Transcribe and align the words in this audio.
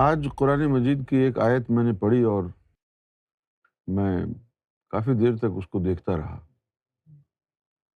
آج 0.00 0.28
قرآن 0.36 0.72
مجید 0.72 1.08
کی 1.08 1.16
ایک 1.16 1.38
آیت 1.38 1.70
میں 1.70 1.84
نے 1.84 1.92
پڑھی 1.92 2.22
اور 2.22 2.42
میں 3.86 4.26
کافی 4.88 5.10
دیر 5.20 5.36
تک 5.36 5.44
اس 5.56 5.68
کو 5.68 5.78
دیکھتا 5.78 6.16
رہا۔ 6.16 6.46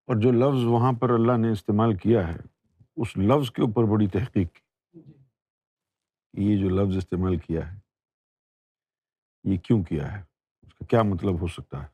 اور 0.08 0.16
جو 0.22 0.32
لفظ 0.32 0.64
وہاں 0.66 0.94
پر 0.94 1.10
اللہ 1.10 1.38
نے 1.38 1.52
استعمال 1.52 1.98
کیا 1.98 2.28
ہے، 2.28 2.38
اس 2.96 3.18
لفظ 3.18 3.52
کے 3.52 3.62
اوپر 3.62 3.84
بڑی 3.84 4.08
تحقیق 4.08 4.54
کی۔ 4.54 5.00
یہ 6.34 6.60
جو 6.60 6.70
لفظ 6.70 6.98
استعمال 6.98 7.38
کیا 7.38 7.74
ہے، 7.74 7.80
یہ 9.44 9.58
کیوں 9.58 9.84
کیا 9.84 10.12
ہے؟ 10.12 10.24
اس 10.62 10.74
کا 10.74 10.86
کیا 10.86 11.04
مطلب 11.04 11.42
ہو 11.42 11.48
سکتا 11.48 11.84
ہے؟ 11.84 11.88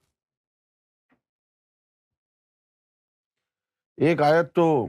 ایک 3.98 4.22
آیت 4.22 4.56
تو 4.56 4.88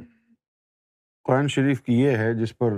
قرآن 1.24 1.48
شریف 1.48 1.82
کی 1.82 1.92
یہ 1.92 2.10
ہے، 2.10 2.34
جس 2.34 2.58
پر 2.58 2.70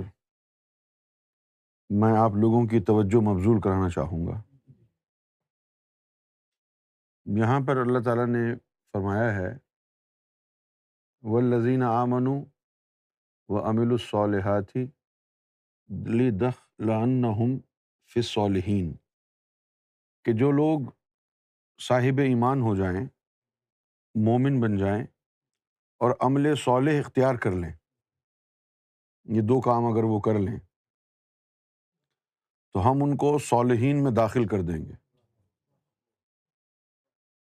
میں 1.89 2.17
آپ 2.17 2.31
لوگوں 2.31 2.67
کی 2.67 2.79
توجہ 2.79 3.21
مبزول 3.21 3.61
کرانا 3.61 3.89
چاہوں 3.89 4.27
گا۔ 4.27 4.41
یہاں 7.25 7.59
پر 7.67 7.77
اللہ 7.77 7.99
تعالیٰ 7.99 8.27
نے 8.27 8.55
فرمایا 8.93 9.35
ہے 9.35 9.57
و 11.21 11.39
لذین 11.39 11.83
آمن 11.83 12.27
و 13.47 13.57
امل 13.65 13.91
الصالحاتی 13.91 14.85
لی 15.89 16.31
دخ 16.31 16.67
لن 16.79 17.25
فصولحین 18.15 18.93
کہ 20.23 20.33
جو 20.33 20.51
لوگ 20.51 20.79
صاحب 21.81 22.19
ایمان 22.19 22.61
ہو 22.61 22.75
جائیں، 22.75 23.05
مومن 24.15 24.61
بن 24.61 24.77
جائیں 24.77 25.03
اور 25.97 26.11
عمل 26.19 26.55
صالح 26.55 26.99
اختیار 26.99 27.35
کر 27.35 27.51
لیں، 27.51 27.71
یہ 29.23 29.41
دو 29.41 29.61
کام 29.61 29.85
اگر 29.85 30.03
وہ 30.03 30.19
کر 30.19 30.39
لیں 30.39 30.68
تو 32.73 32.79
ہم 32.79 33.03
ان 33.03 33.17
کو 33.17 33.39
صالحین 33.39 34.03
میں 34.03 34.11
داخل 34.11 34.47
کر 34.47 34.57
دیں 34.61 34.85
گے۔ 34.85 34.93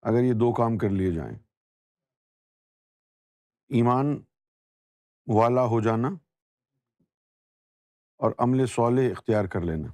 اگر 0.03 0.23
یہ 0.23 0.33
دو 0.33 0.53
کام 0.53 0.79
کر 0.79 0.91
لیے 0.91 1.13
جائیں۔ 1.13 1.39
ایمان 3.69 4.23
والا 5.27 5.63
ہو 5.63 5.81
جانا 5.81 6.09
اور 8.17 8.33
عمل 8.39 8.67
صالح 8.67 9.03
اختیار 9.11 9.45
کر 9.45 9.61
لینا۔ 9.61 9.89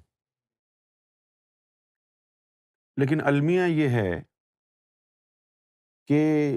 لیکن 2.96 3.20
المیہ 3.24 3.62
یہ 3.62 3.88
ہے 3.88 4.22
کہ 6.06 6.56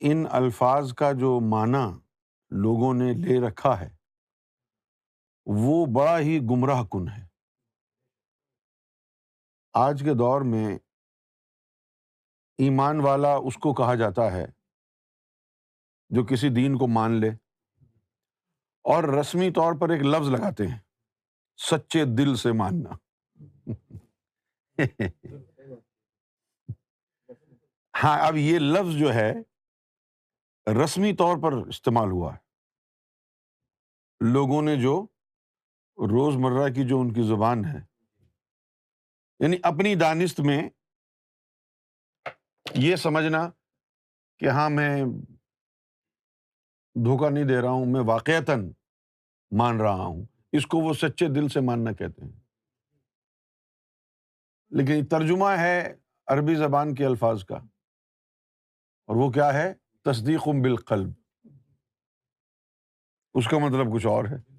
ان 0.00 0.24
الفاظ 0.30 0.94
کا 0.94 1.12
جو 1.12 1.40
معنی 1.40 1.98
لوگوں 2.50 2.94
نے 2.94 3.12
لے 3.12 3.48
رکھا 3.48 3.80
ہے 3.80 4.01
وہ 5.46 5.86
بڑا 5.86 6.18
ہی 6.18 6.38
گمراہ 6.38 6.84
کن 6.84 7.08
ہے۔ 7.08 7.26
آج 9.72 10.02
کے 10.04 10.14
دور 10.14 10.40
میں 10.40 10.74
ایمان 12.58 13.00
والا 13.00 13.34
اس 13.34 13.54
کو 13.54 13.74
کہا 13.74 13.94
جاتا 13.94 14.32
ہے 14.32 14.46
جو 16.08 16.24
کسی 16.24 16.48
دین 16.48 16.78
کو 16.78 16.86
مان 16.88 17.20
لے 17.20 17.28
اور 18.84 19.20
رسمی 19.20 19.50
طور 19.50 19.80
پر 19.80 19.88
ایک 19.88 20.02
لفظ 20.02 20.28
لگاتے 20.28 20.66
ہیں، 20.66 20.78
سچے 21.56 22.04
دل 22.18 22.36
سے 22.36 22.52
ماننا۔ 22.52 22.90
ہاں 28.02 28.26
اب 28.26 28.36
یہ 28.36 28.58
لفظ 28.58 28.98
جو 28.98 29.14
ہے 29.14 29.32
رسمی 30.84 31.16
طور 31.16 31.36
پر 31.42 31.68
استعمال 31.68 32.10
ہوا۔ 32.10 32.34
ہے 32.34 32.38
لوگوں 34.32 34.62
نے 34.62 34.82
جو 34.82 35.06
روز 35.96 36.36
مرہ 36.36 36.72
کی 36.72 36.88
جو 36.88 37.00
ان 37.00 37.12
کی 37.12 37.22
زبان 37.22 37.64
ہے 37.64 37.78
یعنی 39.40 39.56
اپنی 39.62 39.94
دانست 39.94 40.40
میں 40.40 40.68
یہ 42.74 42.96
سمجھنا 42.96 43.50
کہ 44.38 44.48
ہاں 44.48 44.70
میں 44.70 45.04
دھوکہ 46.94 47.30
نہیں 47.30 47.44
دے 47.44 47.60
رہا 47.60 47.70
ہوں، 47.70 47.86
میں 47.86 48.00
واقعتاً 48.00 48.72
مان 49.58 49.80
رہا 49.80 49.94
ہوں۔ 49.94 50.24
اس 50.52 50.66
کو 50.66 50.78
وہ 50.78 50.92
سچے 50.92 51.28
دل 51.28 51.48
سے 51.48 51.60
ماننا 51.60 51.92
کہتے 51.92 52.24
ہیں۔ 52.24 52.40
لیکن 54.70 55.06
ترجمہ 55.06 55.48
ہے 55.58 55.94
عربی 56.26 56.54
زبان 56.54 56.94
کے 56.94 57.06
الفاظ 57.06 57.44
کا۔ 57.44 57.56
اور 59.06 59.16
وہ 59.16 59.30
کیا 59.30 59.54
ہے؟ 59.54 59.74
تصدیق 60.04 60.48
بالقلب۔ 60.62 61.08
اس 63.34 63.48
کا 63.48 63.58
مطلب 63.58 63.94
کچھ 63.94 64.06
اور 64.06 64.24
ہے۔ 64.24 64.51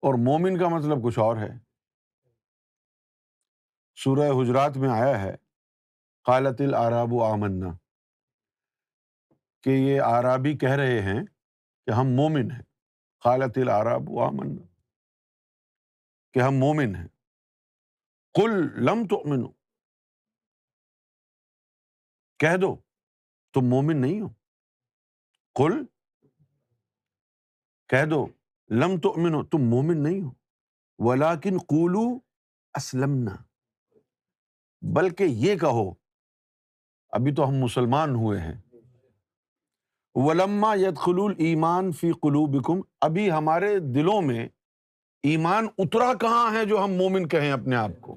اور 0.00 0.14
مومن 0.14 0.58
کا 0.58 0.68
مطلب 0.68 1.04
کچھ 1.04 1.18
اور 1.18 1.36
ہے۔ 1.36 1.58
سورہ 3.96 4.42
حجرات 4.42 4.76
میں 4.76 4.88
آیا 4.88 5.22
ہے، 5.22 5.36
قالت 6.22 6.60
العراب 6.60 7.12
و 7.12 7.24
آمنا۔ 7.24 7.76
کہ 9.62 9.70
یہ 9.70 10.00
آرابی 10.00 10.58
کہہ 10.58 10.70
رہے 10.70 11.02
ہیں 11.02 11.24
کہ 11.86 11.90
ہم 11.90 12.06
مومن 12.06 12.50
ہیں۔ 12.50 12.62
قالت 13.18 13.58
العراب 13.58 14.02
و 14.08 14.24
آمنا۔ 14.24 14.66
کہ 16.32 16.38
ہم 16.38 16.54
مومن 16.54 16.94
ہیں۔ 16.96 17.08
کل 18.34 18.84
لم 18.84 19.06
تو 19.06 19.22
کہہ 22.38 22.56
دو، 22.56 22.76
تم 23.52 23.60
مومن 23.60 24.00
نہیں 24.00 24.20
ہو۔ 24.20 24.28
کل 25.54 25.84
کہہ 27.88 28.04
دو۔ 28.10 28.37
لم 28.70 29.00
تو 29.00 29.14
امن 29.16 29.34
ہو 29.34 29.44
تم 29.44 29.58
مومن 29.58 30.02
نہیں 30.02 30.22
ہو۔ 30.22 30.30
ولاکن 30.98 31.58
قولو 31.58 32.18
اسلم 32.74 33.28
بلکہ 34.82 35.24
یہ 35.24 35.56
کہو، 35.56 35.92
ابھی 37.10 37.34
تو 37.34 37.48
ہم 37.48 37.54
مسلمان 37.54 38.14
ہوئے 38.14 38.40
ہیں۔ 38.40 38.60
ولما 40.14 40.74
ید 40.74 40.98
خلول 40.98 41.34
ایمان 41.38 41.92
فی 41.92 42.12
قلوبکم 42.12 42.80
ابھی 43.00 43.30
ہمارے 43.32 43.78
دلوں 43.78 44.22
میں 44.22 44.48
ایمان 45.22 45.66
اترا 45.78 46.14
کہاں 46.14 46.52
ہے 46.54 46.64
جو 46.64 46.84
ہم 46.84 46.90
مومن 46.90 47.28
کہیں 47.28 47.52
اپنے 47.52 47.76
آپ 47.76 47.90
کو؟ 48.00 48.16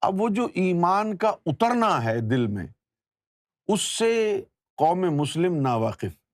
اب 0.00 0.20
وہ 0.20 0.28
جو 0.28 0.48
ایمان 0.54 1.16
کا 1.16 1.28
اترنا 1.46 2.04
ہے 2.04 2.20
دل 2.20 2.46
میں، 2.46 2.66
اس 3.68 3.80
سے 3.80 4.44
قوم 4.76 4.98
مسلم 4.98 5.54
نا 5.56 5.74
واقف 5.74 6.25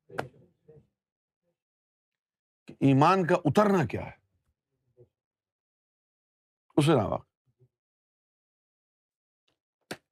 ایمان 2.83 3.27
کا 3.27 3.35
اترنا 3.35 3.87
کیا 3.87 4.07
ہے؟ 4.07 4.17
اسے 6.77 6.97
نا 6.97 7.05
واقف 7.05 7.33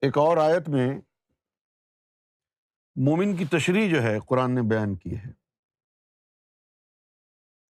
ایک 0.00 0.18
اور 0.18 0.36
آیت 0.36 0.68
میں 0.68 1.00
مومن 2.96 3.36
کی 3.36 3.44
تشریح 3.44 3.90
جو 3.90 4.02
ہے، 4.02 4.18
قرآن 4.28 4.54
نے 4.54 4.60
بیان 4.62 4.96
کی 4.96 5.18
ہے۔ 5.18 5.32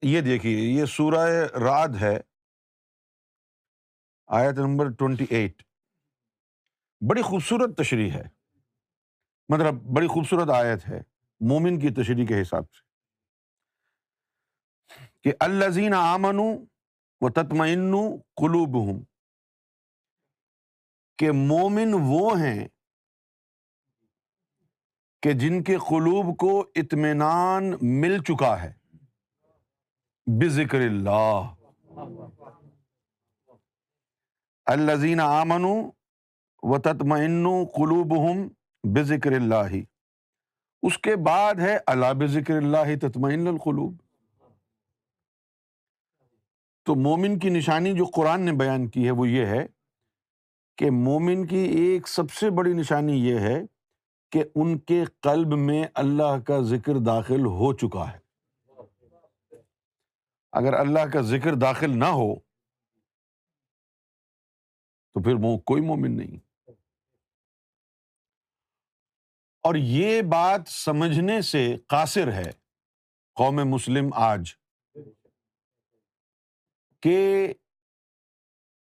یہ 0.02 0.20
دیکھیے، 0.20 0.80
یہ 0.80 0.84
سورہ 0.84 1.30
راد 1.64 1.88
ہے۔ 2.00 2.20
آیت 4.26 4.58
نمبر 4.58 4.92
ٹوینٹی 4.98 5.24
ایٹ 5.30 5.62
بڑی 7.10 7.22
خوبصورت 7.22 7.76
تشریح 7.76 8.12
ہے۔ 8.12 8.22
مطلب 9.48 9.74
بڑی 9.74 10.06
خوبصورت 10.06 10.50
آیت 10.50 10.88
ہے۔ 10.88 10.98
مومن 11.40 11.78
کی 11.78 11.88
تشریح 11.90 12.26
کے 12.26 12.42
حساب 12.42 12.72
سے۔ 12.72 12.89
کہ 15.22 15.32
الزین 15.40 15.94
آمن 15.94 16.38
و 17.20 17.30
تتمین 17.30 17.94
قلوب 18.36 18.76
ہوں 18.76 19.04
کہ 21.18 21.32
مومن 21.32 21.94
وہ 21.94 22.40
ہیں 22.40 22.68
کہ 25.22 25.32
جن 25.32 25.62
کے 25.62 25.76
قلوب 25.76 26.38
کو 26.38 26.60
اطمینان 26.74 27.74
مل 27.82 28.22
چکا 28.22 28.62
ہے۔ 28.62 28.72
بذکر 30.26 30.80
اللہ۔ 30.80 31.54
الزین 34.66 35.20
آمن 35.20 35.64
و 36.62 36.78
تتمین 36.78 37.46
قلوب 37.74 38.16
ہم 38.16 38.48
بذکر 38.94 39.32
اللہ۔ 39.32 39.76
اس 40.82 40.98
کے 40.98 41.16
بعد 41.16 41.54
ہے 41.54 41.78
اللہ 41.86 42.12
بذکر 42.18 42.56
اللہ 42.56 42.96
تطمئن 43.00 43.46
القلوب۔ 43.46 44.02
تو 46.90 46.94
مومن 46.94 47.38
کی 47.38 47.48
نشانی 47.48 47.92
جو 47.92 48.04
قرآن 48.04 48.44
نے 48.44 48.52
بیان 48.52 48.88
کی 48.88 49.06
ہے 49.06 49.10
وہ 49.10 49.28
یہ 49.28 49.46
ہے 49.46 49.66
کہ 50.76 50.90
مومن 50.90 51.46
کی 51.46 51.56
ایک 51.56 52.08
سب 52.08 52.30
سے 52.30 52.50
بڑی 52.50 52.72
نشانی 52.72 53.12
یہ 53.12 53.38
ہے 53.38 53.60
کہ 54.30 54.44
ان 54.54 54.78
کے 54.78 55.04
قلب 55.20 55.48
میں 55.48 55.84
اللہ 55.94 56.40
کا 56.46 56.60
ذکر 56.60 56.92
داخل 57.06 57.40
ہو 57.40 57.72
چکا 57.72 58.12
ہے۔ 58.12 58.18
اگر 60.52 60.72
اللہ 60.72 61.06
کا 61.12 61.20
ذکر 61.20 61.54
داخل 61.54 61.98
نہ 61.98 62.04
ہو 62.04 62.34
تو 65.12 65.22
پھر 65.22 65.34
وہ 65.42 65.58
کوئی 65.58 65.82
مومن 65.82 66.16
نہیں۔ 66.16 66.36
اور 69.62 69.74
یہ 69.74 70.22
بات 70.22 70.60
سمجھنے 70.66 71.42
سے 71.42 71.76
قاصر 71.86 72.32
ہے 72.32 72.50
قوم 73.34 73.56
مسلم 73.56 74.10
آج۔ 74.14 74.59
کہ 77.00 77.54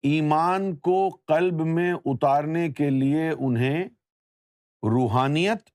ایمان 0.03 0.77
کو 0.77 1.09
قلب 1.09 1.55
میں 1.55 1.95
اتارنے 2.05 2.73
کے 2.73 2.91
لیے 2.91 3.31
انہیں 3.31 3.85
روحانیت 4.83 5.69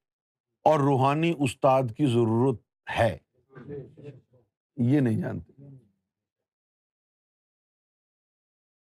اور 0.63 0.80
روحانی 0.80 1.33
استاد 1.39 1.83
کی 1.97 2.06
ضرورت 2.06 2.62
ہے۔ 3.00 3.18
یہ 4.75 5.00
نہیں 5.00 5.21
جانتے۔ 5.21 5.53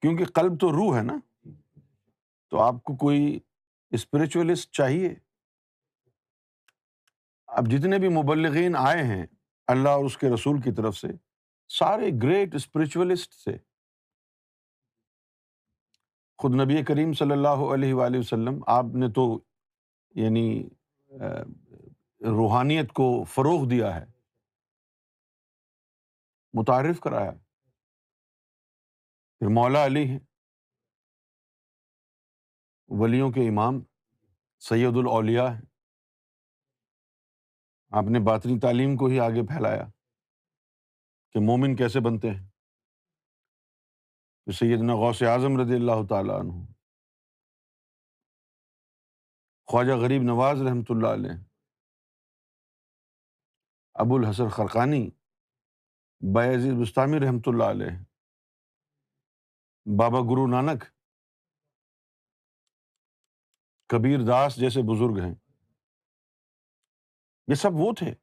کیونکہ 0.02 0.26
قلب 0.26 0.60
تو 0.60 0.72
روح 0.72 0.98
ہے 0.98 1.04
نا۔ 1.04 1.18
تو 2.50 2.60
آپ 2.60 2.84
کو 2.84 2.96
کوئی 2.96 3.40
اسپرچوسٹ 3.90 4.72
چاہیے؟ 4.72 5.16
اب 7.48 7.68
جتنے 7.72 8.00
بھی 8.00 8.10
مبلغین 8.10 8.76
آئے 8.76 9.04
ہیں 9.04 9.26
اللہ 9.68 9.90
اور 9.90 10.06
اس 10.06 10.18
کے 10.18 10.28
رسول 10.34 10.62
کی 10.62 10.72
طرف 10.72 10.98
سے 10.98 11.08
سارے 11.68 12.06
گریٹ 12.24 12.56
اسپرچوسٹ 12.56 13.34
سے۔ 13.34 13.58
خود 16.38 16.56
نبی 16.56 16.84
کریم 16.84 17.14
صلی 17.14 17.32
اللہ 17.32 17.74
علیہ 17.74 17.94
وآلہ 17.94 18.18
وسلم، 18.18 18.60
آپ 18.68 18.86
نے 18.94 19.10
تو 19.10 19.40
یعنی 20.16 20.70
روحانیت 22.22 22.94
کو 22.94 23.24
فروغ 23.24 23.70
دیا 23.70 23.96
ہے۔ 23.96 24.06
متعارف 26.54 27.00
کرایا۔ 27.00 27.32
پھر 29.40 29.48
مولا 29.48 29.86
علی 29.86 30.10
ہے 30.10 30.18
ولیوں 32.88 33.32
کے 33.32 33.50
امام 33.50 33.74
سید 34.60 34.98
الاولیاء 34.98 35.48
ہیں۔ 35.48 35.62
آپ 37.90 38.04
نے 38.04 38.20
باطنی 38.20 38.60
تعلیم 38.60 38.98
کو 38.98 39.06
ہی 39.06 39.20
آگے 39.20 39.48
پھیلایا۔ 39.48 39.95
کہ 41.36 41.40
مومن 41.40 41.76
کیسے 41.76 42.00
بنتے 42.00 42.30
ہیں؟ 42.30 42.48
سیدنا 44.54 44.94
غوث 44.94 45.22
اعظم 45.22 45.62
رضی 45.62 45.76
اللہ 45.76 46.08
تعالیٰ 46.10 46.40
عنہ۔ 46.40 46.52
خواجہ 49.66 49.94
غریب 49.94 50.22
نواز 50.22 50.62
رحمۃ 50.62 50.86
اللہ 50.90 51.08
علیہ۔ 51.08 51.44
ابو 53.94 54.16
الحسن 54.16 54.50
خرقانی۔ 54.50 55.10
عزیز 56.56 56.74
بستانی 56.82 57.18
رحمۃ 57.20 57.46
اللہ 57.46 57.64
علیہ۔ 57.64 58.04
بابا 59.86 60.20
گرو 60.20 60.48
نانک۔ 60.48 60.84
کبیر 63.90 64.20
داس 64.28 64.56
جیسے 64.56 64.80
بزرگ 64.82 65.28
ہیں۔ 65.28 65.36
یہ 67.48 67.56
سب 67.56 67.70
وہ 67.74 67.94
تھے 67.98 68.14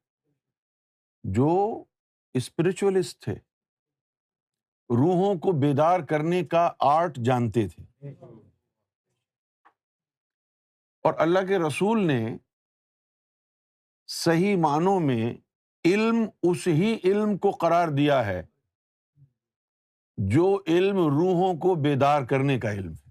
جو 1.23 1.83
اسپرچوسٹ 2.33 3.23
تھے۔ 3.23 3.33
روحوں 4.89 5.35
کو 5.35 5.51
بیدار 5.51 5.99
کرنے 5.99 6.43
کا 6.43 6.71
آرٹ 6.79 7.17
جانتے 7.17 7.67
تھے۔ 7.67 8.09
اور 11.03 11.13
اللہ 11.17 11.39
کے 11.47 11.57
رسول 11.57 12.07
نے 12.07 12.37
صحیح 14.07 14.55
معنوں 14.55 14.99
میں 14.99 15.33
علم 15.85 16.25
اس 16.43 16.67
ہی 16.67 16.97
علم 17.03 17.37
کو 17.37 17.51
قرار 17.51 17.87
دیا 17.87 18.25
ہے 18.25 18.43
جو 20.17 20.61
علم 20.67 20.95
روحوں 20.95 21.57
کو 21.57 21.75
بیدار 21.75 22.21
کرنے 22.21 22.59
کا 22.59 22.71
علم 22.71 22.93
ہے۔ 22.93 23.09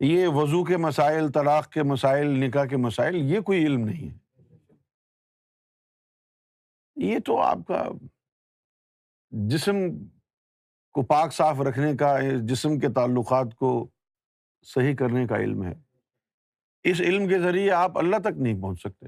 یہ 0.00 0.28
وضو 0.28 0.64
کے 0.64 0.76
مسائل، 0.76 1.32
طلاق 1.32 1.70
کے 1.70 1.82
مسائل، 1.82 2.26
نکاح 2.26 2.64
کے 2.64 2.76
مسائل، 2.76 3.16
یہ 3.16 3.40
کوئی 3.40 3.66
علم 3.66 3.80
نہیں 3.80 4.10
ہے۔ 4.10 4.25
یہ 6.96 7.18
تو 7.18 7.42
آپ 7.42 7.58
کا 7.68 7.84
جسم 9.30 9.74
کو 10.92 11.02
پاک 11.02 11.32
صاف 11.32 11.56
رکھنے 11.68 11.96
کا، 11.96 12.16
جسم 12.44 12.78
کے 12.78 12.92
تعلقات 12.94 13.56
کو 13.56 13.90
صحیح 14.62 14.96
کرنے 14.96 15.26
کا 15.26 15.36
علم 15.36 15.64
ہے۔ 15.64 15.72
اس 16.82 17.00
علم 17.00 17.28
کے 17.28 17.38
ذریعے 17.38 17.70
آپ 17.70 17.98
اللہ 17.98 18.16
تک 18.16 18.38
نہیں 18.38 18.62
پہنچ 18.62 18.80
سکتے۔ 18.80 19.06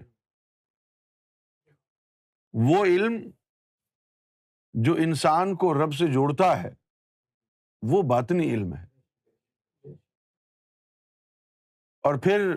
وہ 2.52 2.84
علم 2.84 3.30
جو 4.72 4.94
انسان 4.94 5.56
کو 5.56 5.74
رب 5.74 5.94
سے 5.94 6.06
جوڑتا 6.12 6.62
ہے، 6.62 6.70
وہ 7.82 8.02
باطنی 8.02 8.54
علم 8.54 8.74
ہے۔ 8.74 8.88
اور 12.02 12.14
پھر 12.18 12.56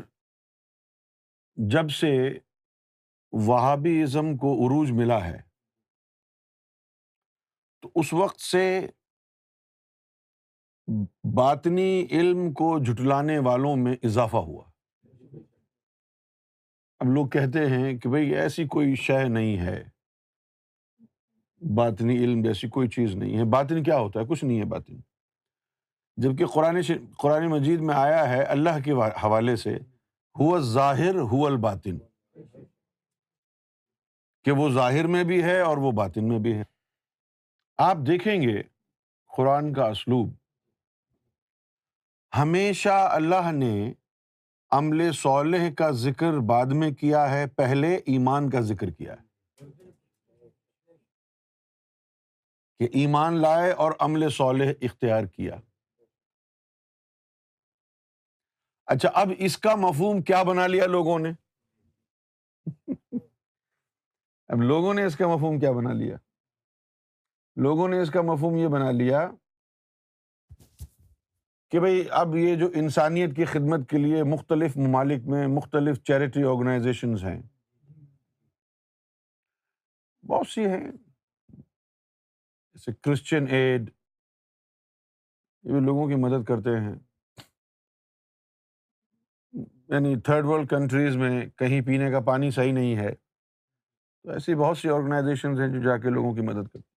جب 1.55 1.89
سے 1.89 2.37
وہابی 3.31 4.03
ازم 4.03 4.37
کو 4.37 4.53
عروج 4.53 4.91
ملا 4.91 5.25
ہے۔ 5.25 5.41
تو 7.81 7.91
اس 7.95 8.13
وقت 8.13 8.39
سے 8.39 8.87
باطنی 11.37 12.07
علم 12.11 12.53
کو 12.53 12.79
جھٹلانے 12.79 13.39
والوں 13.39 13.75
میں 13.75 13.95
اضافہ 14.03 14.37
ہوا۔ 14.37 14.63
اب 16.99 17.07
لوگ 17.07 17.27
کہتے 17.27 17.69
ہیں 17.69 17.97
کہ 17.97 18.09
بھائی 18.09 18.35
ایسی 18.35 18.67
کوئی 18.67 18.95
شے 18.95 19.27
نہیں 19.27 19.57
ہے۔ 19.57 19.83
باطنی 21.77 22.17
علم 22.17 22.41
جیسی 22.41 22.69
کوئی 22.69 22.87
چیز 22.87 23.15
نہیں 23.15 23.37
ہے۔ 23.37 23.43
باطن 23.43 23.83
کیا 23.83 23.99
ہوتا 23.99 24.19
ہے؟ 24.19 24.25
کچھ 24.25 24.45
نہیں 24.45 24.59
ہے 24.59 24.65
باطن۔ 24.65 24.99
جبکہ 26.17 26.45
قرآن 26.45 26.77
قرآن 27.17 27.47
مجید 27.47 27.79
میں 27.79 27.95
آیا 27.95 28.29
ہے 28.29 28.43
اللہ 28.43 28.83
کے 28.85 28.91
حوالے 29.23 29.55
سے، 29.55 29.75
ہو 30.39 30.59
ظاہر 30.59 31.15
ہو 31.15 31.45
الباطن 31.45 31.97
کہ 34.43 34.51
وہ 34.51 34.69
ظاہر 34.69 35.07
میں 35.07 35.23
بھی 35.23 35.43
ہے 35.43 35.61
اور 35.61 35.77
وہ 35.77 35.91
باطن 35.91 36.27
میں 36.27 36.39
بھی 36.39 36.53
ہے۔ 36.53 36.63
آپ 37.77 37.97
دیکھیں 38.07 38.41
گے 38.41 38.63
قرآن 39.37 39.73
کا 39.73 39.87
اسلوب۔ 39.87 40.29
ہمیشہ 42.37 43.09
اللہ 43.11 43.51
نے 43.51 43.93
عمل 44.71 45.11
صالح 45.11 45.73
کا 45.77 45.91
ذکر 45.91 46.33
بعد 46.47 46.65
میں 46.65 46.91
کیا 46.91 47.31
ہے، 47.31 47.47
پہلے 47.47 47.95
ایمان 47.95 48.49
کا 48.49 48.59
ذکر 48.59 48.89
کیا 48.89 49.13
ہے۔ 49.13 49.31
کہ 52.79 52.87
ایمان 52.93 53.41
لائے 53.41 53.71
اور 53.71 53.91
عمل 53.99 54.29
صالح 54.29 54.71
اختیار 54.81 55.23
کیا۔ 55.23 55.55
اچھا 58.85 59.09
اب 59.13 59.27
اس 59.37 59.57
کا 59.57 59.75
مفہوم 59.75 60.21
کیا 60.21 60.43
بنا 60.43 60.67
لیا 60.67 60.85
لوگوں 60.85 61.19
نے؟ 61.19 61.29
اب 64.51 64.61
لوگوں 64.61 64.93
نے 64.93 65.05
اس 65.05 65.17
کا 65.17 65.27
مفہوم 65.27 65.59
کیا 65.59 65.71
بنا 65.71 65.93
لیا۔ 65.93 66.17
لوگوں 67.55 67.87
نے 67.87 68.01
اس 68.01 68.11
کا 68.11 68.21
مفہوم 68.21 68.55
یہ 68.55 68.67
بنا 68.67 68.91
لیا 68.91 69.31
کہ 71.69 71.79
بھائی 71.79 72.05
اب 72.11 72.35
یہ 72.35 72.55
جو 72.55 72.69
انسانیت 72.75 73.35
کی 73.35 73.45
خدمت 73.45 73.89
کے 73.89 73.97
لیے 73.97 74.23
مختلف 74.23 74.77
ممالک 74.77 75.23
میں 75.27 75.47
مختلف 75.47 76.03
چیریٹی 76.03 76.43
آرگنائزیشنز 76.43 77.23
ہیں۔ 77.23 77.41
بہت 80.25 80.47
سی 80.47 80.65
ہیں۔ 80.65 80.91
جیسے 82.73 82.91
کرسچن 83.01 83.45
ایڈ، 83.49 83.89
یہ 85.63 85.71
بھی 85.71 85.79
لوگوں 85.79 86.07
کی 86.07 86.15
مدد 86.15 86.43
کرتے 86.43 86.69
ہیں۔ 86.69 86.95
یعنی 89.89 90.19
تھرڈ 90.19 90.45
ورلڈ 90.45 90.69
کنٹریز 90.69 91.15
میں 91.15 91.45
کہیں 91.45 91.81
پینے 91.81 92.11
کا 92.11 92.19
پانی 92.19 92.51
صحیح 92.51 92.73
نہیں 92.73 92.95
ہے۔ 92.95 93.30
تو 94.23 94.31
ایسی 94.31 94.55
بہت 94.55 94.77
سی 94.77 94.89
آرگنائزیشنز 94.89 95.59
ہیں 95.59 95.67
جو 95.67 95.81
جا 95.83 95.97
کے 95.97 96.09
لوگوں 96.09 96.33
کی 96.35 96.41
مدد 96.41 96.67
کرتے 96.67 96.89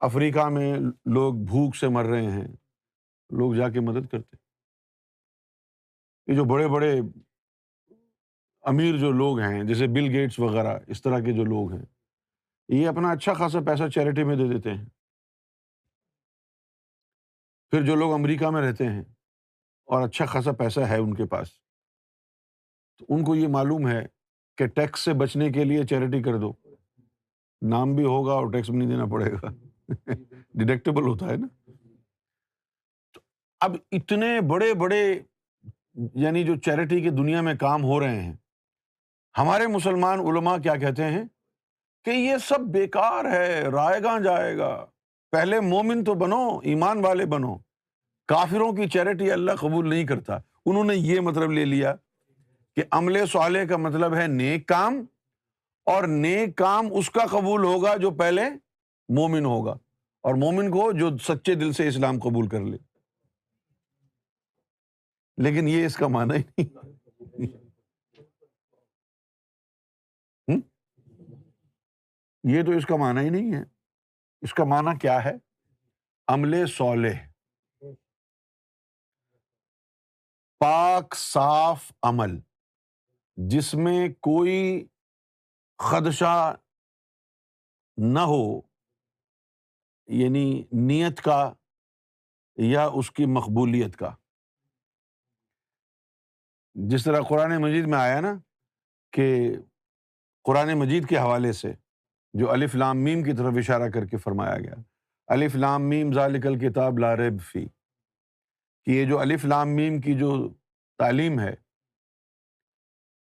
افریقہ 0.00 0.48
میں 0.48 0.74
لوگ 1.04 1.34
بھوک 1.34 1.76
سے 1.76 1.88
مر 1.88 2.04
رہے 2.04 2.30
ہیں، 2.30 2.48
لوگ 3.30 3.54
جا 3.54 3.68
کے 3.68 3.80
مدد 3.80 4.06
کرتے 4.06 4.36
یہ 6.26 6.36
جو 6.36 6.44
بڑے 6.44 6.68
بڑے 6.68 7.00
امیر 8.64 8.96
جو 8.96 9.10
لوگ 9.12 9.38
ہیں، 9.38 9.64
جیسے 9.64 9.86
بل 9.86 10.08
گیٹس 10.10 10.38
وغیرہ، 10.38 10.78
اس 10.86 11.02
طرح 11.02 11.18
کے 11.18 11.32
جو 11.32 11.44
لوگ 11.44 11.72
ہیں، 11.72 11.84
یہ 12.68 12.88
اپنا 12.88 13.10
اچھا 13.10 13.32
خاصا 13.34 13.58
پیسہ 13.66 13.88
چیریٹی 13.88 14.24
میں 14.24 14.36
دے 14.36 14.48
دیتے 14.48 14.70
ہیں۔ 14.70 14.84
پھر 17.70 17.84
جو 17.84 17.94
لوگ 17.94 18.12
امریکہ 18.12 18.50
میں 18.50 18.62
رہتے 18.62 18.86
ہیں 18.86 19.02
اور 19.84 20.08
اچھا 20.08 20.26
خاصا 20.26 20.52
پیسہ 20.52 20.80
ہے 20.80 20.96
ان 20.96 21.14
کے 21.14 21.26
پاس، 21.26 21.52
تو 22.98 23.06
ان 23.08 23.24
کو 23.24 23.34
یہ 23.34 23.48
معلوم 23.48 23.88
ہے 23.88 24.06
کہ 24.60 24.66
ٹیکس 24.66 25.00
سے 25.00 25.12
بچنے 25.12 25.52
کے 25.52 25.64
لیے 25.64 25.84
چیریٹی 25.84 26.22
کر 26.22 26.36
دو۔ 26.36 26.52
نام 27.62 27.94
بھی 27.94 28.04
ہوگا 28.04 28.32
اور 28.32 28.50
ٹیکس 28.50 28.70
بھی 28.70 28.78
نہیں 28.78 28.88
دینا 28.88 29.04
پڑے 29.04 29.32
گا۔ 29.32 29.46
ڈیڈکٹیبل 30.54 31.02
ہوتا 31.02 31.26
ہے 31.26 31.36
نا۔ 31.36 31.46
تو 33.14 33.20
اب 33.60 33.76
اتنے 33.92 34.40
بڑے 34.40 34.74
بڑے 34.74 35.20
یعنی 36.14 36.44
جو 36.44 36.56
چیریٹی 36.56 37.00
کی 37.00 37.10
دنیا 37.10 37.40
میں 37.40 37.54
کام 37.54 37.84
ہو 37.84 38.00
رہے 38.00 38.20
ہیں، 38.20 38.32
ہمارے 39.38 39.66
مسلمان 39.66 40.20
علماء 40.20 40.56
کیا 40.56 40.76
کہتے 40.76 41.04
ہیں؟ 41.04 41.24
کہ 42.04 42.10
یہ 42.10 42.36
سب 42.36 42.60
بیکار 42.60 43.24
ہے، 43.24 43.62
رائے 43.62 44.02
گاہ 44.02 44.18
جائے 44.18 44.58
گا؟ 44.58 44.86
پہلے 45.30 45.60
مومن 45.60 46.04
تو 46.04 46.14
بنو، 46.14 46.58
ایمان 46.58 47.04
والے 47.04 47.26
بنو۔ 47.26 47.56
کافروں 48.28 48.72
کی 48.72 48.88
چیریٹی 48.88 49.32
اللہ 49.32 49.52
قبول 49.52 49.88
نہیں 49.88 50.06
کرتا۔ 50.06 50.38
انہوں 50.66 50.84
نے 50.84 50.94
یہ 50.96 51.20
مطلب 51.20 51.50
لے 51.52 51.64
لیا 51.64 51.94
کہ 52.76 52.82
عمل 52.90 53.26
صالح 53.26 53.58
کا 53.68 53.76
مطلب 53.76 54.14
ہے 54.14 54.26
نیک 54.26 54.68
کام 54.68 54.94
اور 55.84 56.08
نیک 56.08 56.56
کام 56.56 56.86
اس 56.92 57.10
کا 57.10 57.26
قبول 57.26 57.64
ہوگا 57.64 57.96
جو 57.96 58.10
پہلے 58.10 58.42
مومن 59.08 59.44
ہوگا 59.44 59.72
اور 60.20 60.34
مومن 60.34 60.70
کو 60.70 60.92
جو 60.92 61.18
سچے 61.18 61.54
دل 61.54 61.72
سے 61.72 61.88
اسلام 61.88 62.18
قبول 62.18 62.48
کر 62.48 62.60
لے۔ 62.60 62.76
لیکن 65.36 65.68
یہ 65.68 65.86
اس 65.86 65.96
کا 65.96 66.08
معنی 66.08 66.36
ہی 66.36 66.62
نہیں 66.62 67.40
یہ 72.44 72.62
تو 72.62 72.72
اس 72.72 72.86
کا 72.86 72.96
معنی 72.96 73.20
ہی 73.20 73.30
نہیں 73.30 73.54
ہے۔ 73.54 73.62
اس 74.40 74.54
کا 74.54 74.64
معنی 74.64 74.98
کیا 74.98 75.24
ہے؟ 75.24 75.32
عمل 76.28 76.66
صالح۔ 76.66 77.30
پاک، 80.58 81.14
صاف 81.16 81.92
عمل۔ 82.02 82.49
جس 83.48 83.74
میں 83.74 84.08
کوئی 84.08 84.86
خدشہ 85.78 86.56
نہ 87.96 88.18
ہو 88.18 88.60
یعنی 90.06 90.62
نیت 90.72 91.20
کا 91.20 91.52
یا 92.56 92.86
اس 92.86 93.10
کی 93.10 93.26
مقبولیت 93.26 93.96
کا۔ 93.96 94.14
جس 96.74 97.04
طرح 97.04 97.20
قرآن 97.28 97.62
مجید 97.62 97.86
میں 97.86 97.98
آیا 97.98 98.20
نا 98.20 98.34
کہ 99.12 99.56
قرآن 100.42 100.78
مجید 100.78 101.08
کے 101.08 101.18
حوالے 101.18 101.52
سے 101.52 101.72
جو 102.32 102.50
الف 102.50 102.74
لام 102.74 102.98
میم 102.98 103.22
کی 103.22 103.32
طرف 103.32 103.54
اشارہ 103.56 103.90
کر 103.90 104.06
کے 104.06 104.16
فرمایا 104.16 104.58
گیا، 104.58 104.74
الف 105.26 105.54
لام 105.54 105.82
میم 105.82 106.12
ذالک 106.12 106.42
کتاب 106.42 107.04
ریب 107.04 107.40
فی، 107.40 107.66
کہ 108.84 108.90
یہ 108.90 109.04
جو 109.04 109.18
الف 109.18 109.44
لام 109.44 109.68
میم 109.68 110.00
کی 110.00 110.18
جو 110.18 110.48
تعلیم 110.98 111.40
ہے 111.40 111.54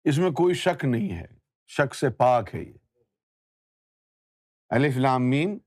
اس 0.04 0.18
میں 0.18 0.32
کوئی 0.32 0.56
شک 0.56 0.86
نہیں 0.86 1.16
ہے۔ 1.16 1.26
شک 1.68 1.96
سے 1.96 2.10
پاک 2.10 2.56
ہے 2.56 2.62
یہ۔ 2.64 2.74
الف 4.70 4.98
لام 4.98 5.30
میم۔ 5.30 5.58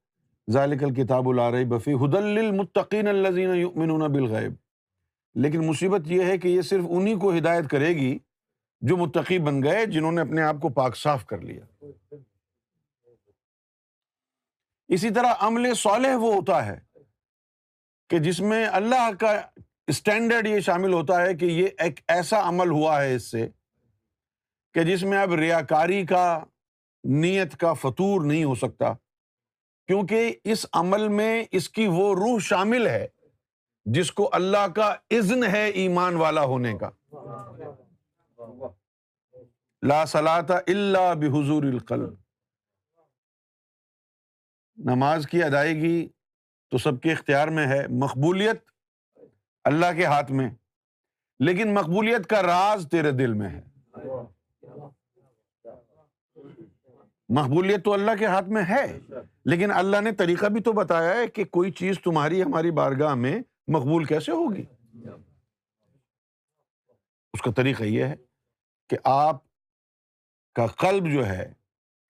ذالک 0.50 0.84
الکتاب 0.84 1.28
العرب 1.28 1.68
بفی 1.68 1.92
حد 1.92 2.14
المطقین 2.14 3.08
الزین 3.08 3.54
یؤمنون 3.54 4.12
بالغیب۔ 4.12 4.52
لیکن 5.34 5.66
مصیبت 5.66 6.00
یہ 6.04 6.24
ہے 6.24 6.38
کہ 6.38 6.48
یہ 6.48 6.62
صرف 6.62 6.84
انہیں 6.90 7.16
کو 7.16 7.36
ہدایت 7.36 7.70
کرے 7.70 7.88
گی 7.88 8.18
جو 8.80 8.96
متقی 8.96 9.38
بن 9.38 9.62
گئے 9.62 9.86
جنہوں 9.86 10.12
نے 10.12 10.20
اپنے 10.20 10.42
آپ 10.42 10.56
کو 10.62 10.68
پاک 10.68 10.96
صاف 10.96 11.26
کر 11.26 11.40
لیا۔ 11.40 11.84
اسی 14.88 15.10
طرح 15.10 15.32
عمل 15.38 15.74
صالح 15.74 16.16
وہ 16.16 16.34
ہوتا 16.34 16.66
ہے 16.66 16.80
کہ 18.08 18.18
جس 18.18 18.40
میں 18.40 18.66
اللہ 18.66 19.12
کا 19.20 19.40
اسٹینڈرڈ 19.86 20.46
یہ 20.46 20.60
شامل 20.60 20.92
ہوتا 20.92 21.22
ہے 21.22 21.34
کہ 21.34 21.44
یہ 21.44 21.68
ایک 21.78 22.00
ایسا 22.08 22.48
عمل 22.48 22.70
ہوا 22.70 23.02
ہے 23.02 23.14
اس 23.14 23.30
سے 23.30 23.48
کہ 24.74 24.82
جس 24.82 25.02
میں 25.02 25.18
اب 25.18 25.32
ریا 25.32 25.60
کاری 25.60 26.06
کا 26.06 26.44
نیت 27.04 27.56
کا 27.56 27.72
فطور 27.72 28.24
نہیں 28.24 28.44
ہو 28.44 28.54
سکتا، 28.54 28.92
کیونکہ 29.86 30.36
اس 30.44 30.66
عمل 30.72 31.08
میں 31.08 31.44
اس 31.52 31.68
کی 31.68 31.86
وہ 31.86 32.14
روح 32.14 32.38
شامل 32.38 32.86
ہے 32.86 33.06
جس 33.84 34.12
کو 34.12 34.28
اللہ 34.32 34.66
کا 34.66 34.94
اذن 35.10 35.44
ہے 35.44 35.68
ایمان 35.68 36.16
والا 36.16 36.42
ہونے 36.42 36.78
کا۔ 36.78 36.90
لا 39.82 40.04
صلاح 40.04 40.40
اللہ 40.66 41.14
بحضور 41.14 41.62
القلب۔ 41.62 42.14
نماز 44.76 45.26
کی 45.26 45.42
ادائیگی 45.42 46.08
تو 46.70 46.78
سب 46.78 47.00
کے 47.00 47.12
اختیار 47.12 47.48
میں 47.48 47.66
ہے، 47.66 47.86
مقبولیت 47.88 48.70
اللہ 49.64 49.92
کے 49.96 50.04
ہاتھ 50.04 50.32
میں، 50.32 50.50
لیکن 51.40 51.74
مقبولیت 51.74 52.26
کا 52.26 52.42
راز 52.42 52.86
تیرے 52.90 53.10
دل 53.10 53.32
میں 53.32 53.48
ہے۔ 53.48 53.62
مقبولیت 57.34 57.84
تو 57.84 57.92
اللہ 57.92 58.10
کے 58.18 58.26
ہاتھ 58.26 58.48
میں 58.48 58.62
ہے۔ 58.68 58.98
لیکن 59.44 59.70
اللہ 59.70 60.00
نے 60.00 60.12
طریقہ 60.12 60.46
بھی 60.46 60.62
تو 60.62 60.72
بتایا 60.72 61.16
ہے 61.16 61.26
کہ 61.26 61.44
کوئی 61.44 61.70
چیز 61.70 62.00
تمہاری 62.04 62.42
ہماری 62.42 62.70
بارگاہ 62.70 63.14
میں 63.14 63.40
مقبول 63.68 64.04
کیسے 64.04 64.32
ہوگی۔ 64.32 64.64
اس 67.32 67.42
کا 67.42 67.50
طریقہ 67.52 67.82
یہ 67.82 68.04
ہے 68.04 68.14
کہ 68.88 68.96
آپ 69.04 69.36
کا 70.54 70.66
قلب 70.66 71.12
جو 71.12 71.26
ہے 71.26 71.52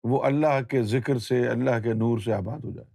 وہ 0.04 0.24
اللہ 0.24 0.62
کے 0.64 0.84
ذکر 0.84 1.18
سے 1.18 1.48
اللہ 1.48 1.80
کے 1.84 1.94
نور 1.94 2.20
سے 2.20 2.34
آباد 2.34 2.60
ہو 2.60 2.72
جائے۔ 2.72 2.88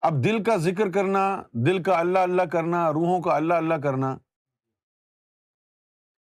اب 0.00 0.24
دل 0.24 0.42
کا 0.42 0.56
ذکر 0.56 0.90
کرنا 0.90 1.42
دل 1.52 1.82
کا 1.82 1.98
اللہ 1.98 2.18
اللہ 2.18 2.42
کرنا 2.42 2.92
روحوں 2.92 3.22
کا 3.22 3.36
اللہ 3.36 3.54
اللہ 3.54 3.74
کرنا 3.74 4.18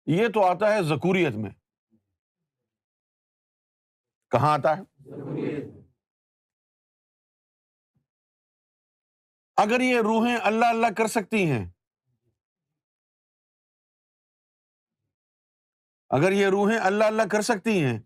یہ 0.06 0.28
تو 0.28 0.44
آتا 0.44 0.74
ہے 0.74 0.82
ذکوریت 0.82 1.34
میں۔ 1.34 1.50
کہاں 4.32 4.52
آتا 4.54 4.76
ہے؟ 4.76 4.82
اگر 9.58 9.80
یہ 9.80 10.00
روحیں 10.00 10.36
اللہ 10.36 10.66
اللہ 10.66 10.90
کر 10.96 11.06
سکتی 11.08 11.44
ہیں، 11.50 11.64
اگر 16.10 16.32
یہ 16.32 16.46
روحیں 16.48 16.78
اللہ 16.78 17.04
اللہ 17.04 17.26
کر 17.30 17.42
سکتی 17.42 17.78
ہیں، 17.84 17.98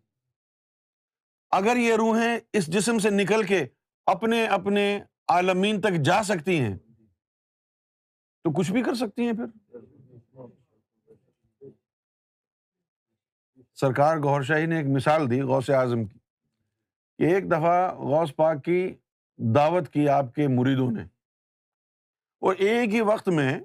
اگر 1.53 1.77
یہ 1.77 1.95
روحیں 1.95 2.39
اس 2.53 2.67
جسم 2.73 2.99
سے 2.99 3.11
نکل 3.11 3.43
کے 3.47 3.65
اپنے 4.07 4.47
اپنے 4.49 4.85
عالمین 5.29 5.81
تک 5.81 6.01
جا 6.05 6.23
سکتی 6.23 6.61
ہیں، 6.61 6.77
تو 8.45 8.53
کچھ 8.59 8.71
بھی 8.73 8.83
کر 8.83 8.95
سکتی 8.95 9.27
ہیں 9.27 9.33
پھر؟ 9.33 9.79
سرکار 13.81 14.17
گور 14.17 14.43
شاہی 14.43 14.67
نے 14.67 14.77
ایک 14.77 14.87
مثال 14.87 15.31
دی 15.31 15.43
غوث 15.43 15.71
اعظم 15.71 16.05
کی 16.05 16.19
کہ 17.19 17.35
ایک 17.35 17.51
دفعہ 17.51 17.95
غوث 17.95 18.35
پاک 18.37 18.65
کی 18.65 18.95
دعوت 19.39 19.89
کی 19.89 20.09
آپ 20.09 20.35
کے 20.35 20.49
مریدوں 20.49 20.91
نے 20.91 21.03
اور 22.39 22.55
ایک 22.55 22.95
ہی 22.95 23.01
وقت 23.01 23.29
میں 23.29 23.61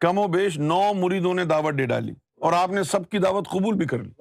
کم 0.00 0.18
و 0.18 0.26
بیش 0.28 0.58
نو 0.58 0.94
مریدوں 0.94 1.34
نے 1.34 1.44
دعوت 1.44 1.74
دے 1.78 1.86
ڈالی 1.86 2.12
اور 2.36 2.52
آپ 2.52 2.70
نے 2.70 2.82
سب 2.82 3.10
کی 3.10 3.18
دعوت 3.18 3.48
قبول 3.48 3.74
بھی 3.76 3.86
کر 3.86 3.98
لی۔ 3.98 4.12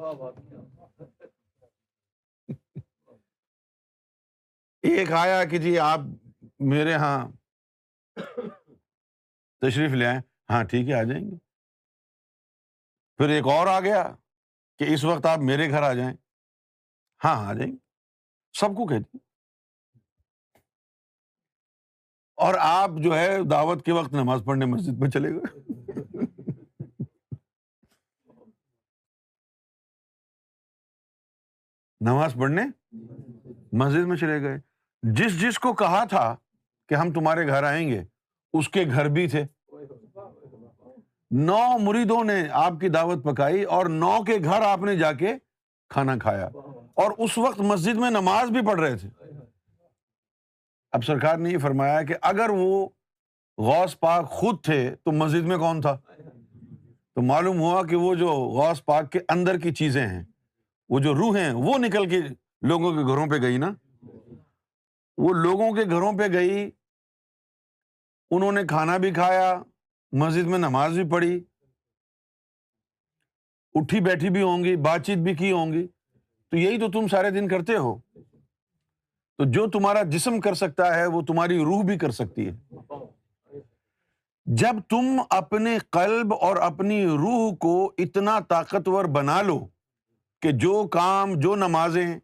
ایک 4.84 5.12
آیا 5.12 5.44
کہ 5.44 5.58
جی 5.58 5.80
آپ 5.80 6.00
میرے 6.60 6.92
یہاں 6.92 7.28
تشریف 9.62 9.92
لے 9.92 10.06
آئے 10.06 10.20
ہاں 10.50 10.64
ٹھیک 10.64 10.90
ہے، 10.90 10.94
آ 10.94 11.04
جائیں 11.04 11.32
گے۔ 11.32 11.36
پھر 13.24 13.32
ایک 13.32 13.44
اور 13.48 13.68
آ 13.68 13.80
گیا 13.80 14.16
کہ 14.78 14.94
اس 14.94 15.04
وقت 15.04 15.26
آپ 15.26 15.40
میرے 15.40 15.70
گھر 15.70 15.84
آ 15.84 15.94
جائیں۔ 15.94 16.14
ہاں 17.24 17.48
آ 17.48 17.54
جائیں۔ 17.54 17.72
سب 18.54 18.68
کو 18.68 18.88
کہتے 18.88 19.18
اور 22.36 22.54
آپ 22.60 22.90
جو 23.04 23.18
ہے 23.18 23.44
دعوت 23.52 23.86
کے 23.86 23.92
وقت 23.92 24.14
نماز 24.14 24.42
پڑھنے 24.46 24.66
مسجد 24.66 25.00
میں 25.00 25.10
چلے 25.10 25.30
گئے۔ 25.30 25.58
نماز 32.02 32.34
پڑھنے 32.34 32.62
مسجد 33.72 34.08
میں 34.08 34.18
چلے 34.18 34.42
گئے۔ 34.42 34.58
جس 35.04 35.42
جس 35.42 35.60
کو 35.60 35.74
کہا 35.74 36.06
تھا 36.06 36.36
کہ 36.90 36.96
ہم 36.96 37.14
تمہارے 37.14 37.48
گھر 37.48 37.64
آئیں 37.64 37.90
گے، 37.90 38.04
اس 38.54 38.70
کے 38.70 38.84
گھر 38.84 39.06
بھی 39.06 39.30
تھے۔ 39.30 39.46
نو 41.36 41.78
مریدوں 41.80 42.24
نے 42.24 42.44
آپ 42.52 42.74
کی 42.82 42.90
دعوت 42.90 43.24
پکائی 43.24 43.64
اور 43.64 43.86
نو 43.86 44.24
کے 44.24 44.38
گھر 44.44 44.62
آپ 44.62 44.80
نے 44.80 44.98
جا 44.98 45.14
کے 45.14 45.34
کھانا 45.90 46.18
کھایا۔ 46.18 46.46
اور 46.94 47.12
اس 47.18 47.38
وقت 47.38 47.60
مسجد 47.60 47.96
میں 47.96 48.10
نماز 48.10 48.50
بھی 48.50 48.66
پڑھ 48.66 48.80
رہے 48.80 48.98
تھے۔ 48.98 49.10
اب 50.92 51.04
سرکار 51.04 51.38
نے 51.38 51.50
یہ 51.50 51.58
فرمایا 51.58 52.04
کہ 52.04 52.16
اگر 52.22 52.50
وہ 52.50 52.90
غوث 53.58 54.00
پاک 54.00 54.30
خود 54.30 54.64
تھے 54.64 54.96
تو 55.04 55.12
مسجد 55.12 55.44
میں 55.44 55.58
کون 55.58 55.82
تھا؟ 55.82 55.98
تو 57.16 57.22
معلوم 57.22 57.60
ہوا 57.60 57.84
کہ 57.84 57.96
وہ 57.96 58.16
جو 58.16 58.28
غوث 58.28 58.86
پاک 58.86 59.12
کے 59.12 59.20
اندر 59.30 59.58
کی 59.58 59.74
چیزیں 59.74 60.08
ہیں، 60.08 60.24
وہ 60.90 61.00
جو 61.00 61.14
روح 61.14 61.38
ہیں، 61.38 61.52
وہ 61.52 61.78
نکل 61.78 62.10
کے 62.10 62.20
لوگوں 62.62 62.92
کے 62.92 63.02
گھروں 63.02 63.28
پہ 63.28 63.42
گئی 63.42 63.58
نا۔ 63.58 63.74
وہ 65.18 65.34
لوگوں 65.34 65.72
کے 65.72 65.84
گھروں 65.84 66.14
پہ 66.14 66.28
گئی، 66.34 66.72
انہوں 68.32 68.52
نے 68.52 68.64
کھانا 68.64 68.98
بھی 68.98 69.12
کھایا 69.12 69.62
مسجد 70.14 70.48
میں 70.48 70.60
نماز 70.60 71.00
بھی 71.00 71.10
پڑھی، 71.10 71.44
اٹھی 73.74 74.00
بیٹھی 74.00 74.30
بھی 74.30 74.42
ہوں 74.42 74.64
گی، 74.64 74.76
بات 74.76 75.06
چیت 75.06 75.18
بھی 75.18 75.36
کی 75.36 75.52
ہوں 75.52 75.74
گی، 75.74 75.88
تو 76.50 76.58
یہی 76.58 76.80
تو 76.80 76.92
تم 76.92 77.08
سارے 77.08 77.30
دن 77.30 77.48
کرتے 77.48 77.78
ہو۔ 77.78 78.00
تو 79.38 79.44
جو 79.52 79.68
تمہارا 79.68 80.04
جسم 80.04 80.40
کر 80.40 80.54
سکتا 80.54 80.96
ہے، 80.96 81.06
وہ 81.06 81.22
تمہاری 81.22 81.60
روح 81.64 81.84
بھی 81.84 81.98
کر 81.98 82.12
سکتی 82.12 82.50
ہے۔ 82.50 82.76
جب 84.46 84.76
تم 84.90 85.22
اپنے 85.30 85.78
قلب 85.90 86.34
اور 86.34 86.56
اپنی 86.56 87.06
روح 87.06 87.56
کو 87.56 87.92
اتنا 87.98 88.40
طاقتور 88.40 89.06
بنا 89.06 89.42
لو 89.42 89.68
کہ 90.42 90.52
جو 90.52 90.88
کام، 90.88 91.40
جو 91.40 91.56
نمازیں، 91.56 92.20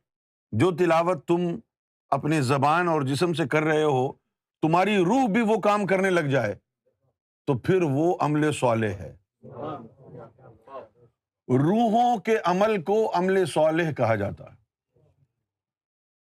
جو 0.51 0.72
تلاوت 0.72 1.27
تم 1.27 1.41
اپنے 2.10 2.41
زبان 2.41 2.88
اور 2.88 3.01
جسم 3.01 3.34
سے 3.34 3.48
کر 3.48 3.63
رہے 3.63 3.84
ہو، 3.84 4.12
تمہاری 4.62 4.98
روح 4.98 5.27
بھی 5.27 5.41
وہ 5.41 5.58
کام 5.58 5.86
کرنے 5.86 6.10
لگ 6.10 6.19
جائے۔ 6.19 6.55
تو 7.46 7.58
پھر 7.58 7.81
وہ 7.81 8.17
عمل 8.19 8.51
صالح 8.51 8.88
ہے۔ 8.88 9.17
روحوں 11.48 12.17
کے 12.17 12.38
عمل 12.46 12.84
کو 12.84 13.12
عمل 13.17 13.46
صالح 13.46 13.91
کہا 13.91 14.15
جاتا 14.15 14.43
ہے۔ 14.43 14.60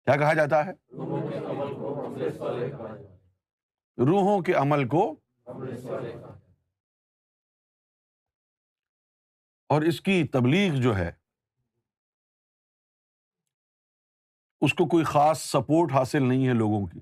کیا 0.04 0.16
کہا 0.16 0.32
جاتا 0.32 0.66
ہے؟ 0.66 0.72
روحوں 3.98 4.40
کے 4.40 4.52
عمل 4.52 4.88
کو 4.88 5.16
اور 9.68 9.82
اس 9.82 10.00
کی 10.00 10.24
تبلیغ 10.24 10.74
جو 10.74 10.96
ہے، 10.96 11.12
اس 14.60 14.74
کو 14.74 14.86
کوئی 14.86 15.04
خاص 15.04 15.42
سپورٹ 15.42 15.92
حاصل 15.92 16.22
نہیں 16.22 16.48
ہے 16.48 16.52
لوگوں 16.52 16.86
کی۔ 16.86 17.00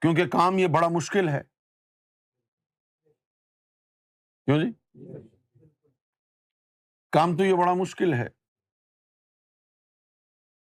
کیونکہ 0.00 0.26
کام 0.26 0.58
یہ 0.58 0.66
بڑا 0.66 0.88
مشکل 0.88 1.28
ہے۔ 1.28 1.42
کیوں 4.44 4.58
جی؟ 4.58 4.72
کام 7.12 7.36
تو 7.36 7.44
یہ 7.44 7.54
بڑا 7.54 7.74
مشکل 7.74 8.14
ہے۔ 8.14 8.28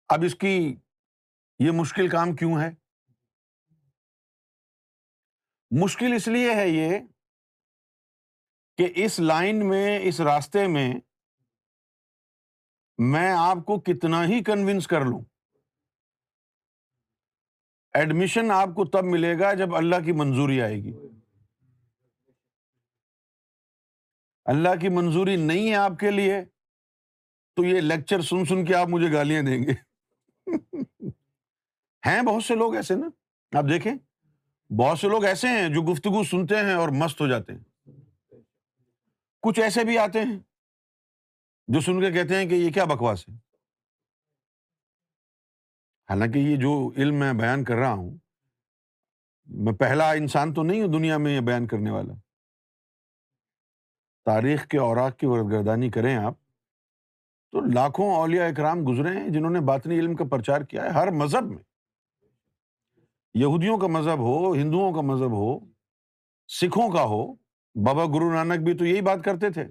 اب 0.08 0.20
اس 0.26 0.36
کی 0.36 0.76
یہ 1.60 1.72
مشکل 1.74 2.10
کام 2.10 2.36
کیوں 2.36 2.62
ہے؟ 2.62 2.72
مشکل 5.84 6.14
اس 6.16 6.28
لیے 6.28 6.56
ہے 6.56 6.70
یہ 6.70 7.00
کہ 8.78 8.94
اس 8.96 9.20
لائن 9.20 9.70
میں، 9.70 10.00
اس 10.04 10.22
راستے 10.22 10.68
میں 10.68 10.94
میں 12.98 13.32
آپ 13.38 13.58
کو 13.66 13.80
کتنا 13.80 14.24
ہی 14.24 14.44
کنوینس 14.44 14.88
کر 14.88 15.02
لوں۔ 15.02 15.22
ایڈمیشن 18.00 18.52
آپ 18.52 18.70
کو 18.76 18.86
تب 18.86 19.04
ملے 19.04 19.40
گا 19.40 19.54
جب 19.54 19.76
اللہ 19.76 19.96
کی 20.06 20.12
منظوری 20.12 20.62
آئے 20.62 20.76
گی۔ 20.76 20.94
اللہ 24.46 24.70
کی 24.82 24.90
منظوری 24.90 25.36
نہیں 25.36 25.70
ہے 25.70 25.76
آپ 25.76 25.92
کے 26.00 26.12
لیے، 26.12 26.42
تو 27.56 27.64
یہ 27.64 27.82
لیکچر 27.82 28.22
سن 28.22 28.46
سن 28.46 28.66
کے 28.66 28.76
آپ 28.76 28.88
مجھے 28.88 29.14
گالیاں 29.14 29.42
دیں 29.42 29.64
گے۔ 29.64 29.74
ہیں 32.06 32.22
بہت 32.22 32.44
سے 32.44 32.56
لوگ 32.56 32.76
ایسے 32.76 32.96
نا؟ 32.96 33.10
آپ 33.58 33.64
دیکھیں، 33.70 33.94
بہت 34.74 35.00
سے 35.00 35.08
لوگ 35.08 35.26
ایسے 35.26 35.48
ہیں 35.48 35.70
جو 35.70 35.82
گفتگو 35.82 36.24
سنتے 36.24 36.56
ہیں 36.56 36.74
اور 36.74 36.90
مست 36.90 37.22
ہو 37.22 37.28
جاتے 37.28 37.54
ہیں۔ 37.54 37.64
کچھ 39.42 39.60
ایسے 39.60 39.84
بھی 39.84 39.98
آتے 39.98 40.22
ہیں 40.22 40.40
جو 41.68 41.80
سن 41.80 42.02
کے 42.02 42.12
کہتے 42.12 42.36
ہیں 42.36 42.50
کہ 42.50 42.56
یہ 42.56 42.72
کیا 42.72 42.86
بکواس 42.86 43.30
ہے؟ 43.30 43.49
حالانکہ 46.10 46.40
یہ 46.40 46.56
جو 46.58 46.72
علم 46.98 47.16
میں 47.20 47.32
بیان 47.34 47.64
کر 47.64 47.76
رہا 47.76 47.92
ہوں، 47.92 48.10
میں 49.48 49.74
پہلا 49.74 50.10
انسان 50.12 50.54
تو 50.54 50.64
نہیں 50.64 50.82
ہوں 50.82 50.88
دنیا 50.94 51.18
میں 51.18 51.36
یہ 51.36 51.42
بیان 51.48 51.68
کرنے 51.68 51.92
والا۔ 51.92 52.14
تاریخ 54.26 54.66
کے 54.68 54.78
اوراق 54.78 55.18
کی 55.18 55.26
ورد 55.26 55.52
گردانی 55.52 55.90
کریں 55.90 56.16
آپ، 56.16 56.34
تو 57.54 57.62
لاکھوں 57.74 58.10
اولیاء 58.16 58.48
اکرام 58.48 58.84
گزرے 58.88 59.16
ہیں 59.18 59.28
جنہوں 59.30 59.52
نے 59.52 59.60
باطنی 59.66 60.00
علم 60.00 60.16
کا 60.16 60.26
پرچار 60.32 60.62
کیا 60.62 60.84
ہے 60.84 60.90
ہر 60.90 61.12
مذہب 61.12 61.46
میں۔ 61.46 61.64
یہودیوں 63.36 63.78
کا 63.78 63.88
مذہب 63.88 64.20
ہو، 64.20 64.54
ہندوؤں 64.54 64.94
کا 64.94 65.02
مذہب 65.02 65.32
ہو، 65.32 65.58
سکھوں 66.50 66.90
کا 66.92 67.04
ہو، 67.04 67.22
بابا 67.76 68.06
گرو 68.06 68.32
نانک 68.34 68.64
بھی 68.64 68.74
تو 68.78 68.86
یہی 68.86 69.02
بات 69.02 69.24
کرتے 69.26 69.50
تھے 69.50 69.66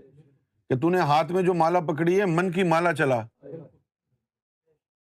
کہ 0.71 0.79
تو 0.81 0.91
نے 0.91 1.01
ہاتھ 1.11 1.33
میں 1.33 1.43
جو 1.43 1.55
مالا 1.55 1.81
پکڑی 1.89 2.21
ہے، 2.21 2.27
من 2.27 2.51
کی 2.53 2.63
مالا 2.63 2.93
چلا، 2.93 3.21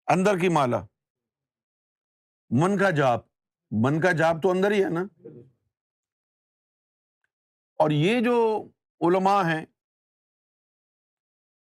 اندر 0.07 0.37
کی 0.37 0.49
مالا۔ 0.49 0.81
من 2.49 2.77
کا 2.77 2.89
جاپ 2.89 3.25
من 3.71 4.01
کا 4.01 4.11
جاپ 4.11 4.35
تو 4.43 4.51
اندر 4.51 4.71
ہی 4.71 4.83
ہے 4.83 4.89
نا۔ 4.89 5.01
اور 7.77 7.91
یہ 7.91 8.21
جو 8.21 8.67
علماء 9.01 9.43
ہیں، 9.43 9.65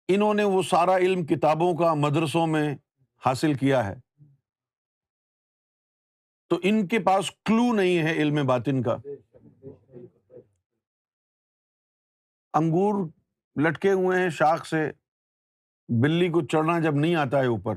انہوں 0.08 0.34
نے 0.34 0.44
وہ 0.44 0.62
سارا 0.62 0.98
علم 0.98 1.26
کتابوں 1.26 1.78
کا، 1.78 1.94
مدرسوں 1.94 2.48
میں 2.48 2.76
حاصل 3.26 3.54
کیا 3.54 3.86
ہے۔ 3.86 3.96
تو 6.50 6.60
ان 6.64 6.88
کے 6.88 7.00
پاس 7.00 7.32
کلو 7.32 7.74
نہیں 7.74 7.98
ہے 7.98 8.12
علم 8.12 8.48
باطن 8.48 8.84
کا۔ 8.84 8.98
انگور 12.54 13.10
لٹکے 13.62 13.92
ہوئے 13.92 14.22
ہیں 14.22 14.30
شاخ 14.30 14.66
سے، 14.66 14.92
بلی 16.02 16.30
کو 16.30 16.42
چڑھنا 16.42 16.80
جب 16.80 16.96
نہیں 16.96 17.16
آتا 17.16 17.40
ہے 17.40 17.46
اوپر 17.46 17.76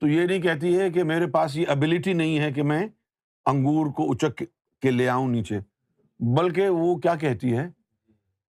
تو 0.00 0.08
یہ 0.08 0.26
نہیں 0.26 0.42
کہتی 0.42 0.80
ہے 0.80 0.90
کہ 0.90 1.04
میرے 1.04 1.26
پاس 1.26 1.56
یہ 1.56 1.66
ابلٹی 1.68 2.12
نہیں 2.12 2.38
ہے 2.38 2.52
کہ 2.52 2.62
میں 2.62 2.88
انگور 3.46 3.86
کو 3.86 4.12
اچک 4.12 4.42
کے 4.80 4.90
لے 4.90 5.08
آؤں 5.08 5.28
نیچے، 5.28 5.58
بلکہ 6.18 6.68
وہ 6.68 6.98
کیا 6.98 7.14
کہتی 7.14 7.56
ہے؟ 7.56 7.68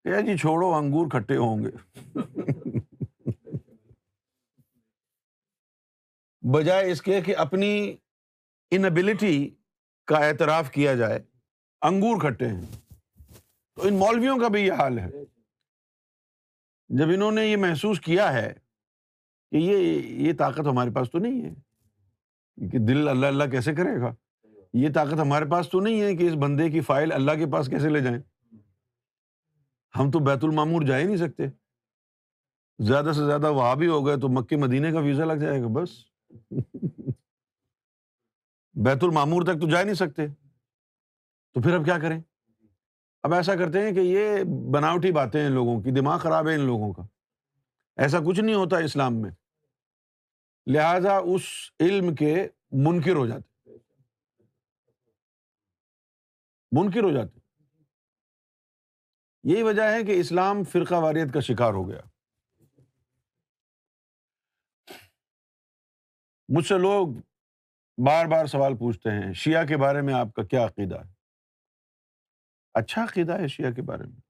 کہ 0.04 0.20
جی 0.20 0.36
چھوڑو، 0.36 0.74
انگور 0.74 1.06
کھٹے 1.06 1.36
ہوں 1.36 1.64
گے۔ 1.64 1.70
بجائے 6.40 6.90
اس 6.90 7.02
کے 7.02 7.20
کہ 7.20 7.36
اپنی 7.36 7.96
انبلٹی 8.70 9.50
کا 10.06 10.16
اعتراف 10.16 10.70
کیا 10.70 10.94
جائے، 10.94 11.20
انگور 11.82 12.20
کھٹے 12.20 12.48
ہیں۔ 12.48 12.66
تو 13.76 13.82
ان 13.82 13.94
مولویوں 13.94 14.38
کا 14.38 14.48
بھی 14.48 14.60
یہ 14.60 14.72
حال 14.72 14.98
ہے۔ 14.98 15.10
جب 16.88 17.08
انہوں 17.08 17.32
نے 17.32 17.46
یہ 17.46 17.56
محسوس 17.56 18.00
کیا 18.00 18.32
ہے 18.32 18.52
کہ 19.50 19.56
یہ 19.56 19.76
یہ 20.02 20.32
طاقت 20.38 20.66
ہمارے 20.66 20.90
پاس 20.90 21.10
تو 21.10 21.18
نہیں 21.18 21.44
ہے۔ 21.44 21.54
کہ 22.68 22.78
دل 22.78 23.08
اللہ 23.08 23.26
اللہ 23.26 23.44
کیسے 23.44 23.74
کرے 23.74 24.00
گا؟ 24.00 24.14
یہ 24.74 24.88
طاقت 24.94 25.14
ہمارے 25.14 25.44
پاس 25.44 25.68
تو 25.68 25.80
نہیں 25.80 26.02
ہے 26.02 26.16
کہ 26.16 26.26
اس 26.26 26.32
بندے 26.32 26.70
کی 26.70 26.80
فائل 26.80 27.12
اللہ 27.12 27.32
کے 27.32 27.46
پاس 27.46 27.66
کیسے 27.66 27.88
لے 27.88 28.00
جائیں۔ 28.00 28.18
ہم 29.98 30.10
تو 30.10 30.18
بیت 30.18 30.44
المامور 30.44 30.82
جا 30.82 30.98
ہی 30.98 31.04
نہیں 31.04 31.16
سکتے۔ 31.16 31.42
زیادہ 32.78 33.12
سے 33.14 33.26
زیادہ 33.26 33.52
وہاں 33.52 33.76
بھی 33.76 33.86
ہو 33.86 34.06
گئے 34.06 34.16
تو 34.16 34.28
مکے 34.28 34.56
مدینے 34.56 34.92
کا 34.92 34.98
ویزا 34.98 35.24
لگ 35.24 35.32
جائے 35.32 35.62
گا، 35.62 35.66
بس۔ 35.66 35.90
بیت 38.72 39.04
المامور 39.04 39.42
تک 39.42 39.60
تو 39.60 39.70
جا 39.70 39.82
نہیں 39.82 39.94
سکتے۔ 39.94 40.26
تو 41.54 41.60
پھر 41.62 41.74
اب 41.74 41.84
کیا 41.84 41.98
کریں؟ 41.98 42.20
اب 43.22 43.34
ایسا 43.34 43.56
کرتے 43.56 43.80
ہیں 43.80 43.92
کہ 43.92 44.00
یہ 44.00 44.44
بناوٹی 44.74 45.12
باتیں 45.12 45.42
ہیں 45.42 45.48
لوگوں 45.48 45.82
کی، 45.82 45.90
دماغ 45.90 46.18
خراب 46.18 46.48
ہے 46.48 46.54
ان 46.54 46.60
لوگوں 46.60 46.92
کا۔ 46.92 47.02
ایسا 47.96 48.18
کچھ 48.26 48.40
نہیں 48.40 48.54
ہوتا 48.54 48.78
اسلام 48.78 49.16
میں۔ 49.16 49.30
لہذا 50.66 51.16
اس 51.16 51.42
علم 51.80 52.14
کے 52.14 52.48
منکر 52.72 53.16
ہو 53.16 53.26
جاتے 53.26 53.70
منکر 56.72 57.02
ہو 57.02 57.10
جاتے 57.12 57.40
یہی 59.44 59.62
وجہ 59.62 59.82
ہے 59.82 60.04
کہ 60.04 60.20
اسلام 60.20 60.64
فرقہ 60.64 60.94
واریت 60.94 61.34
کا 61.34 61.40
شکار 61.40 61.74
ہو 61.74 61.88
گیا۔ 61.88 62.00
مجھ 66.48 66.66
سے 66.66 66.78
لوگ 66.78 67.08
بار 68.06 68.26
بار 68.26 68.46
سوال 68.46 68.76
پوچھتے 68.76 69.10
ہیں، 69.10 69.32
شیعہ 69.32 69.66
کے 69.66 69.76
بارے 69.76 70.00
میں 70.00 70.14
آپ 70.14 70.34
کا 70.34 70.42
کیا 70.42 70.64
عقیدہ 70.64 70.94
ہے؟ 70.94 71.12
اچھا 72.74 73.04
عقیدہ 73.04 73.32
ہے 73.32 73.48
شیعہ 73.48 73.70
کے 73.70 73.82
بارے 73.82 74.02
میں۔ 74.02 74.20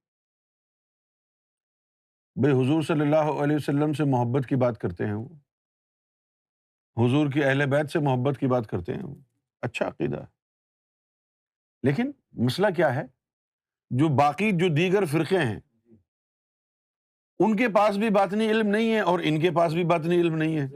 بھائی 2.37 2.55
حضور 2.55 2.83
صلی 2.83 3.01
اللہ 3.01 3.45
علیہ 3.45 3.57
وسلم 3.57 3.93
سے 3.93 4.05
محبت 4.05 4.49
کی 4.49 4.57
بات 4.57 4.79
کرتے 4.79 5.07
ہیں 5.07 5.15
وہ۔ 5.15 5.29
حضور 6.97 7.31
کی 7.31 7.45
اہل 7.45 7.67
بیت 7.67 7.91
سے 7.91 7.99
محبت 7.99 8.39
کی 8.39 8.47
بات 8.47 8.67
کرتے 8.67 8.95
ہیں۔ 8.95 9.03
اچھا 9.63 9.89
عقیدہ۔ 9.89 10.21
ہے 10.21 10.27
لیکن 11.83 12.11
مسئلہ 12.33 12.67
کیا 12.77 12.95
ہے؟ 12.95 13.03
جو 13.91 14.09
باقی 14.09 14.51
جو 14.51 14.75
دیگر 14.75 15.05
فرقے 15.05 15.39
ہیں، 15.39 15.61
ان 17.39 17.57
کے 17.57 17.69
پاس 17.69 17.97
بھی 17.97 18.11
باطنی 18.11 18.51
علم 18.51 18.67
نہیں 18.67 18.93
ہے 18.93 19.01
اور 19.01 19.21
ان 19.23 19.41
کے 19.41 19.51
پاس 19.51 19.73
بھی 19.73 19.85
باطنی 19.85 20.21
علم 20.21 20.37
نہیں 20.37 20.59
ہے۔ 20.59 20.69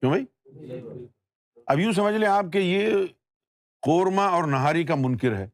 کیوں 0.00 0.10
بھائی؟ 0.10 0.24
اب 1.66 1.78
یوں 1.78 1.92
سمجھ 1.92 2.14
لیں 2.14 2.28
آپ 2.28 2.44
کہ 2.52 2.58
یہ 2.58 3.06
قورمہ 3.80 4.20
اور 4.20 4.44
نہاری 4.44 4.84
کا 4.84 4.94
منکر 4.94 5.36
ہے۔ 5.36 5.48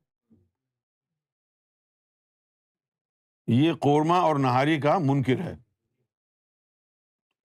یہ 3.47 3.73
قورمہ 3.73 4.15
اور 4.15 4.37
نہاری 4.37 4.81
کا 4.81 4.99
منکر 4.99 5.41
ہے۔ 5.41 5.64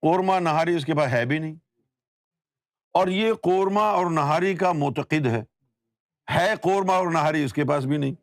قورمہ 0.02 0.32
نہاری 0.40 0.76
اس 0.76 0.84
کے 0.84 0.94
پاس 0.94 1.12
ہے 1.12 1.24
بھی 1.24 1.38
نہیں۔ 1.38 1.54
اور 2.92 3.08
یہ 3.08 3.32
قورمہ 3.32 3.80
اور 3.80 4.10
نہاری 4.10 4.54
کا 4.54 4.72
معتقد 4.72 5.26
ہے۔ 5.26 5.44
ہے 6.34 6.54
قورمہ 6.62 6.92
اور 6.92 7.06
نہاری 7.06 7.44
اس 7.44 7.52
کے 7.52 7.64
پاس 7.64 7.84
بھی 7.84 7.96
نہیں۔ 7.96 8.14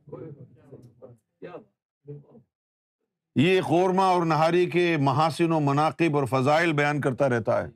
یہ 3.36 3.62
قورمہ 3.62 4.02
اور 4.02 4.26
نہاری 4.26 4.70
کے 4.70 4.98
محاسن 5.00 5.52
و 5.52 5.60
مناقب 5.60 6.18
اور 6.18 6.26
فضائل 6.26 6.74
بیان 6.74 7.02
کرتا 7.02 7.30
رہتا 7.30 7.63
ہے۔ 7.63 7.68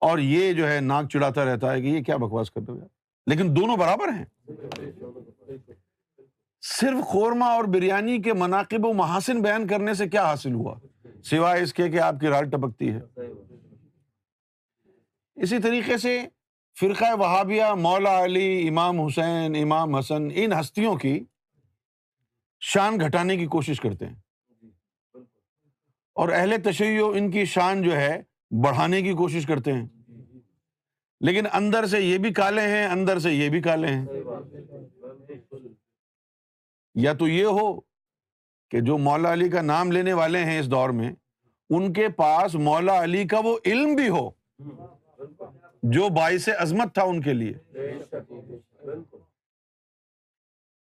اور 0.00 0.18
یہ 0.18 0.52
جو 0.52 0.72
ہے 0.72 0.80
ناک 0.80 1.04
چڑھاتا 1.12 1.44
رہتا 1.44 1.72
ہے 1.72 1.82
کہ 1.82 1.86
یہ 1.86 2.02
کیا 2.02 2.16
بکواس 2.16 2.50
کرتے 2.50 2.72
ہو 2.72 2.78
لیکن 3.26 3.56
دونوں 3.56 3.76
برابر 3.76 4.08
ہیں۔ 4.08 4.24
صرف 6.60 7.12
قورمہ 7.12 7.44
اور 7.44 7.64
بریانی 7.64 8.22
کے 8.22 8.32
مناقب 8.32 8.86
و 8.86 8.92
محاسن 8.92 9.42
بیان 9.42 9.66
کرنے 9.66 9.94
سے 9.94 10.08
کیا 10.08 10.24
حاصل 10.24 10.54
ہوا؟ 10.54 10.74
سوائے 11.30 11.62
اس 11.62 11.72
کے 11.72 11.88
کہ 11.88 12.00
آپ 12.00 12.14
کی 12.20 12.28
رال 12.28 12.50
ٹپکتی 12.50 12.90
ہے۔ 12.90 13.00
اسی 15.34 15.58
طریقے 15.58 15.98
سے 15.98 16.28
فرقہ 16.80 17.14
وہابیہ، 17.18 17.64
مولا 17.78 18.24
علی، 18.24 18.68
امام 18.68 19.00
حسین، 19.00 19.56
امام 19.62 19.94
حسن، 19.94 20.28
ان 20.34 20.52
ہستیوں 20.52 20.96
کی 20.96 21.24
شان 22.60 23.00
گھٹانے 23.00 23.36
کی 23.36 23.46
کوشش 23.46 23.80
کرتے 23.80 24.06
ہیں۔ 24.06 24.14
اور 26.14 26.28
اہل 26.28 26.54
تشیع 26.64 27.06
ان 27.14 27.30
کی 27.30 27.44
شان 27.44 27.82
جو 27.82 27.96
ہے 27.96 28.22
بڑھانے 28.64 29.02
کی 29.02 29.12
کوشش 29.12 29.46
کرتے 29.46 29.72
ہیں۔ 29.72 29.88
لیکن 31.20 31.44
اندر 31.52 31.86
سے 31.86 32.00
یہ 32.00 32.18
بھی 32.18 32.32
کالے 32.32 32.62
ہیں، 32.62 32.86
اندر 32.86 33.18
سے 33.18 33.32
یہ 33.32 33.48
بھی 33.48 33.60
کالے 33.60 33.88
ہیں۔ 33.88 34.06
یا 36.94 37.12
تو 37.12 37.28
یہ 37.28 37.44
ہو 37.44 37.87
کہ 38.68 38.80
جو 38.80 38.98
مولا 38.98 39.32
علی 39.32 39.48
کا 39.48 39.62
نام 39.62 39.92
لینے 39.92 40.12
والے 40.12 40.44
ہیں 40.44 40.60
اس 40.60 40.70
دور 40.70 40.90
میں، 40.90 41.12
ان 41.70 41.92
کے 41.92 42.08
پاس 42.08 42.54
مولا 42.54 43.02
علی 43.02 43.26
کا 43.26 43.38
وہ 43.44 43.58
علم 43.64 43.94
بھی 43.94 44.08
ہو، 44.08 44.30
جو 45.82 46.08
باعث 46.08 46.48
عظمت 46.58 46.94
تھا 46.94 47.02
ان 47.02 47.22
کے 47.22 47.32
لیے۔ 47.32 47.54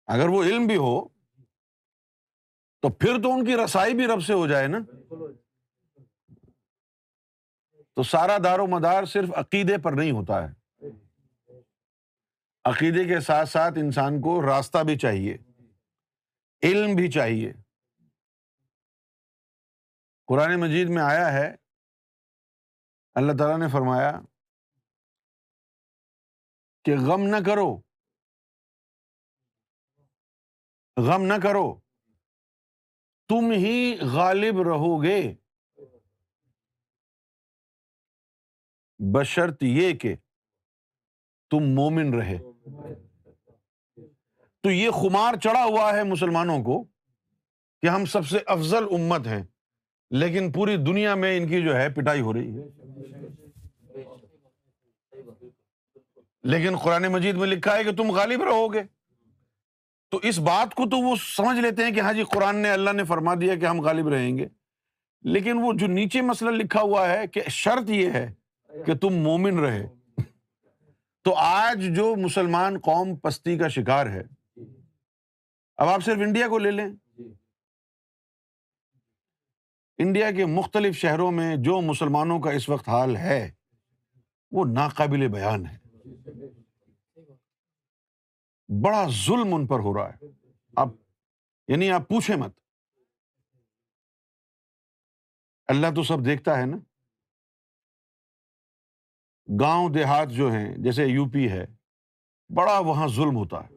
اگر 0.07 0.29
وہ 0.29 0.45
علم 0.45 0.66
بھی 0.66 0.77
ہو، 0.77 1.09
تو 2.81 2.88
پھر 2.88 3.23
تو 3.23 3.33
ان 3.33 3.45
کی 3.45 3.57
رسائی 3.57 3.95
بھی 3.95 4.07
رب 4.07 4.23
سے 4.23 4.33
ہو 4.33 4.47
جائے 4.47 4.66
نا۔ 4.66 4.79
تو 7.97 8.03
سارا 8.03 8.37
دار 8.45 8.59
و 8.59 8.66
مدار 8.66 9.05
صرف 9.05 9.29
عقیدے 9.35 9.79
پر 9.79 9.92
نہیں 9.92 10.11
ہوتا 10.11 10.49
ہے۔ 10.49 10.79
عقیدے 12.64 13.05
کے 13.05 13.21
ساتھ 13.21 13.49
ساتھ 13.49 13.79
انسان 13.79 14.21
کو 14.21 14.42
راستہ 14.42 14.79
بھی 14.79 14.99
چاہیے، 14.99 15.37
علم 16.62 16.95
بھی 16.95 17.11
چاہیے۔ 17.11 17.53
قرآن 20.33 20.61
مجید 20.61 20.88
میں 20.88 21.03
آیا 21.03 21.33
ہے، 21.33 21.57
اللہ 23.14 23.33
تعالیٰ 23.38 23.59
نے 23.59 23.68
فرمایا 23.73 24.21
کہ 26.85 26.92
غم 26.97 27.23
نہ 27.23 27.37
کرو۔ 27.47 27.77
غم 30.97 31.23
نہ 31.23 31.35
کرو۔ 31.42 31.81
تم 33.29 33.51
ہی 33.51 33.99
غالب 34.12 34.62
رہو 34.62 35.03
گے 35.03 35.35
بشرط 39.14 39.62
یہ 39.62 39.99
کہ 39.99 40.16
تم 41.51 41.75
مومن 41.75 42.14
رہے۔ 42.14 42.38
تو 44.61 44.71
یہ 44.71 44.90
خمار 44.90 45.35
چڑھا 45.35 45.64
ہوا 45.64 45.92
ہے 45.92 46.03
مسلمانوں 46.03 46.59
کو 46.59 46.85
کہ 47.81 47.87
ہم 47.87 48.05
سب 48.05 48.27
سے 48.27 48.38
افضل 48.47 48.85
امت 48.85 49.27
ہیں۔ 49.27 49.52
لیکن 50.12 50.53
پوری 50.53 50.77
دنیا 50.77 51.14
میں 51.14 51.37
ان 51.37 51.48
کی 51.48 51.62
جو 51.62 51.77
ہے 51.77 51.88
پٹائی 51.88 52.20
ہو 52.20 52.33
رہی 52.33 52.59
ہے۔ 52.59 52.62
لیکن 56.42 56.77
قرآن 56.77 57.03
مجید 57.03 57.35
میں 57.35 57.46
لکھا 57.46 57.77
ہے 57.77 57.85
کہ 57.85 57.92
تم 57.92 58.11
غالب 58.11 58.42
رہو 58.42 58.72
گے۔ 58.75 58.83
تو 60.11 60.20
اس 60.22 60.38
بات 60.38 60.75
کو 60.75 60.85
تو 60.90 60.96
وہ 60.96 61.16
سمجھ 61.16 61.61
لیتے 61.61 61.85
ہیں 61.85 61.90
کہ 61.90 62.01
ہاں 62.01 62.12
جی 62.12 62.22
قرآن 62.22 62.57
نے 62.57 62.70
اللہ 62.70 62.90
نے 62.90 63.05
فرما 63.05 63.35
دیا 63.35 63.55
کہ 63.55 63.66
ہم 63.66 63.81
غالب 63.81 64.09
رہیں 64.09 64.38
گے۔ 64.38 64.48
لیکن 65.22 65.59
وہ 65.62 65.72
جو 65.72 65.87
نیچے 65.87 66.20
مسئلہ 66.20 66.51
لکھا 66.51 66.81
ہوا 66.81 67.09
ہے 67.09 67.27
کہ 67.27 67.40
شرط 67.48 67.90
یہ 67.90 68.11
ہے 68.11 68.33
کہ 68.87 68.94
تم 68.94 69.14
مومن 69.14 69.59
رہے۔ 69.59 69.87
تو 71.25 71.35
آج 71.35 71.96
جو 71.96 72.16
مسلمان 72.16 72.79
قوم 72.79 73.16
پستی 73.16 73.59
کا 73.59 73.68
شکار 73.68 74.07
ہے، 74.07 74.22
اب 75.77 75.88
آپ 75.88 76.05
صرف 76.05 76.18
انڈیا 76.20 76.48
کو 76.48 76.59
لے 76.59 76.70
لیں۔ 76.70 76.88
انڈیا 79.98 80.31
کے 80.31 80.46
مختلف 80.46 80.96
شہروں 80.96 81.33
میں 81.33 81.57
جو 81.57 81.81
مسلمانوں 81.81 82.40
کا 82.40 82.50
اس 82.50 82.68
وقت 82.68 82.88
حال 82.88 83.16
ہے، 83.16 83.52
وہ 84.50 84.64
ناقابل 84.64 85.28
بیان 85.28 85.66
ہے۔ 85.66 85.78
بڑا 88.85 89.07
ظلم 89.26 89.55
ان 89.55 89.66
پر 89.66 89.78
ہو 89.78 89.94
رہا 89.94 90.12
ہے۔ 90.12 90.18
آپ 90.76 90.88
یعنی 91.68 91.90
آپ 91.90 92.09
پوچھیں 92.09 92.37
مت۔ 92.37 92.61
اللہ 95.66 95.87
تو 95.96 96.02
سب 96.02 96.24
دیکھتا 96.24 96.59
ہے 96.59 96.66
نا۔ 96.66 96.76
گاؤں 99.61 99.88
دیہات 99.90 100.31
جو 100.31 100.50
ہیں، 100.50 100.74
جیسے 100.78 101.07
یو 101.07 101.28
پی 101.28 101.50
ہے، 101.50 101.66
بڑا 102.57 102.78
وہاں 102.78 103.09
ظلم 103.09 103.37
ہوتا 103.37 103.57
ہے۔ 103.57 103.74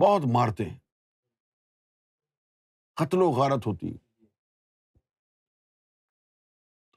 بہت 0.00 0.22
مارتے 0.32 0.64
ہیں۔ 0.64 0.78
قتل 2.94 3.22
و 3.22 3.30
غارت 3.30 3.66
ہوتی 3.66 3.96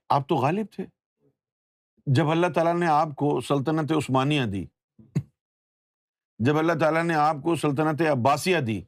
آپ 0.10 0.30
تو 0.30 0.36
غالب 0.36 0.66
تھے۔ 0.72 0.86
جب 2.06 2.30
اللہ 2.30 2.48
تعالیٰ 2.48 2.80
نے 2.80 2.88
آپ 2.88 3.08
کو 3.16 3.42
سلطنت 3.42 3.92
عثمانیہ 3.92 4.46
دی، 4.46 4.66
جب 6.40 6.58
اللہ 6.58 6.74
تعالیٰ 6.80 7.04
نے 7.04 7.16
آپ 7.16 7.36
کو 7.44 7.56
سلطنت 7.56 8.02
عباسیہ 8.02 8.58
دی، 8.58 8.82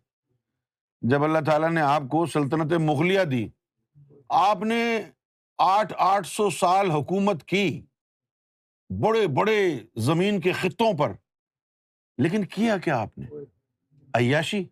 جب 1.02 1.24
اللہ 1.24 1.40
تعالیٰ 1.46 1.72
نے 1.72 1.82
آپ 1.82 2.02
کو 2.12 2.26
سلطنت 2.26 2.74
مغلیہ 2.74 3.24
دی، 3.24 3.48
آپ 4.30 4.58
نے 4.58 5.10
آٹھ 5.58 5.94
آٹھ 5.98 6.28
سو 6.28 6.50
سال 6.50 6.92
حکومت 6.92 7.44
کی 7.44 7.86
بڑے 8.90 9.28
بڑے 9.28 9.80
زمین 9.96 10.42
کے 10.42 10.52
خطوں 10.52 10.98
پر۔ 10.98 11.12
لیکن 12.18 12.46
کیا 12.46 12.78
کیا 12.78 13.02
آپ 13.02 13.18
نے؟ 13.18 13.26
عیاشی۔ 14.14 14.68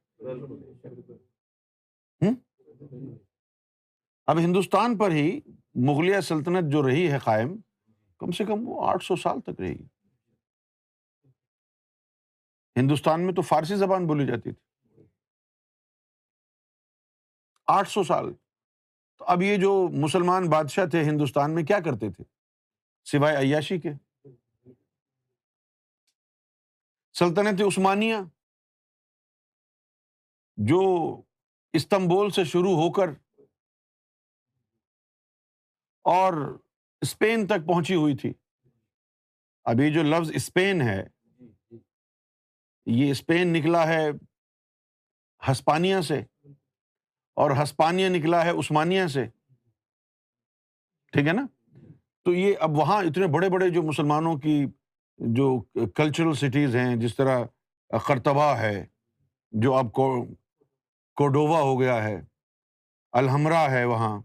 اب 4.28 4.38
ہندوستان 4.38 4.98
پر 4.98 5.12
ہی 5.12 5.40
مغلیہ 5.76 6.20
سلطنت 6.20 6.72
جو 6.72 6.88
رہی 6.88 7.12
ہے 7.12 7.20
قائم، 7.20 7.58
کم 8.18 8.32
سے 8.32 8.46
کم 8.46 8.68
وہ 8.68 8.90
آٹھ 8.90 9.04
سو 9.04 9.16
سال 9.16 9.42
تک 9.42 9.62
رہے 9.62 9.74
گی۔ 9.74 9.88
ہندوستان 12.76 13.26
میں 13.26 13.34
تو 13.34 13.42
فارسی 13.42 13.76
زبان 13.76 14.08
بولی 14.08 14.28
جاتی 14.28 14.52
تھی۔ 14.52 14.66
آٹھ 17.68 17.90
سو 17.90 18.04
سال۔ 18.04 18.34
تو 19.18 19.26
اب 19.26 19.42
یہ 19.42 19.58
جو 19.58 19.88
مسلمان 19.92 20.50
بادشاہ 20.50 20.86
تھے 20.86 21.04
ہندوستان 21.04 21.56
میں 21.56 21.64
کیا 21.64 21.80
کرتے 21.80 22.12
تھے؟ 22.12 22.24
سوائے 23.06 23.38
عیاشی 23.38 23.80
کے۔ 23.80 23.90
سلطنت 27.14 27.62
عثمانیہ، 27.68 28.16
جو 30.58 30.82
استنبول 31.74 32.30
سے 32.30 32.44
شروع 32.44 32.72
ہو 32.72 32.92
کر 32.92 33.25
اور 36.06 36.60
اسپین 37.02 37.48
تک 37.48 37.66
پہنچی 37.68 37.96
ہوئی 37.96 38.18
تھی۔ 38.18 38.34
ابھی 39.64 39.94
جو 39.94 40.04
لفظ 40.04 40.32
اسپین 40.34 40.82
ہے، 40.82 41.08
یہ 42.86 43.12
اسپین 43.12 43.54
نکلا 43.54 43.88
ہے 43.88 44.10
ہسپانیہ 45.52 46.02
سے 46.02 46.22
اور 47.34 47.52
ہسپانیہ 47.64 48.10
نکلا 48.10 48.46
ہے 48.46 48.50
عثمانیہ 48.50 49.08
سے۔ 49.08 49.26
ٹھیک 51.12 51.28
ہے 51.28 51.34
نا؟ 51.34 51.46
تو 52.24 52.34
یہ 52.34 52.56
اب 52.60 52.78
وہاں 52.78 53.04
اتنے 53.04 53.28
بڑے 53.28 53.50
بڑے 53.50 53.70
جو 53.70 53.84
مسلمانوں 53.84 54.36
کی 54.36 54.66
جو 55.18 55.62
کلچرل 55.96 56.34
سٹیز 56.34 56.76
ہیں، 56.76 56.96
جس 56.96 57.16
طرح 57.16 57.44
کرتبہ 58.08 58.58
ہے، 58.58 58.86
جو 59.52 59.74
اب 59.74 59.92
کو 59.92 60.26
کوڈووا 61.16 61.62
ہو 61.62 61.80
گیا 61.80 62.04
ہے، 62.04 62.22
الحمرا 63.12 63.72
ہے 63.72 63.86
وہاں۔ 63.86 64.22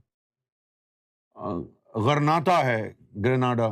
غرناتا 1.94 2.66
ہے 2.66 2.94
گرناڈا 3.24 3.66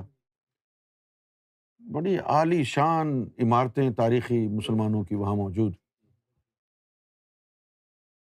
بڑی 1.93 2.19
عالی 2.19 2.65
شان 2.65 3.29
عمارتیں 3.39 3.91
تاریخی 3.91 4.49
مسلمانوں 4.49 5.05
کی 5.05 5.15
وہاں 5.15 5.35
موجود۔ 5.35 5.75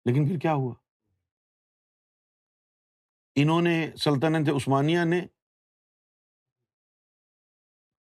لیکن 0.06 0.28
پھر 0.28 0.40
کیا 0.40 0.54
ہوا؟ 0.54 0.74
انہوں 3.36 3.62
نے، 3.62 3.92
سلطنت 4.00 4.50
عثمانیہ 4.50 5.00
نے 5.04 5.28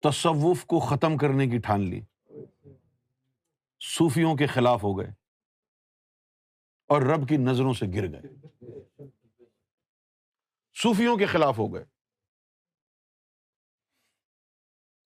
تصوف 0.02 0.66
کو 0.66 0.80
ختم 0.80 1.16
کرنے 1.16 1.46
کی 1.46 1.58
ٹھان 1.58 1.80
لی۔ 1.80 2.00
صوفیوں 3.80 4.36
کے 4.36 4.46
خلاف 4.46 4.84
ہو 4.84 4.98
گئے 4.98 5.08
اور 6.86 7.02
رب 7.02 7.28
کی 7.28 7.36
نظروں 7.36 7.72
سے 7.72 7.86
گر 7.94 8.12
گئے۔ 8.12 8.45
صوفیوں 10.82 11.16
کے 11.16 11.26
خلاف 11.26 11.58
ہو 11.58 11.74
گئے۔ 11.74 11.84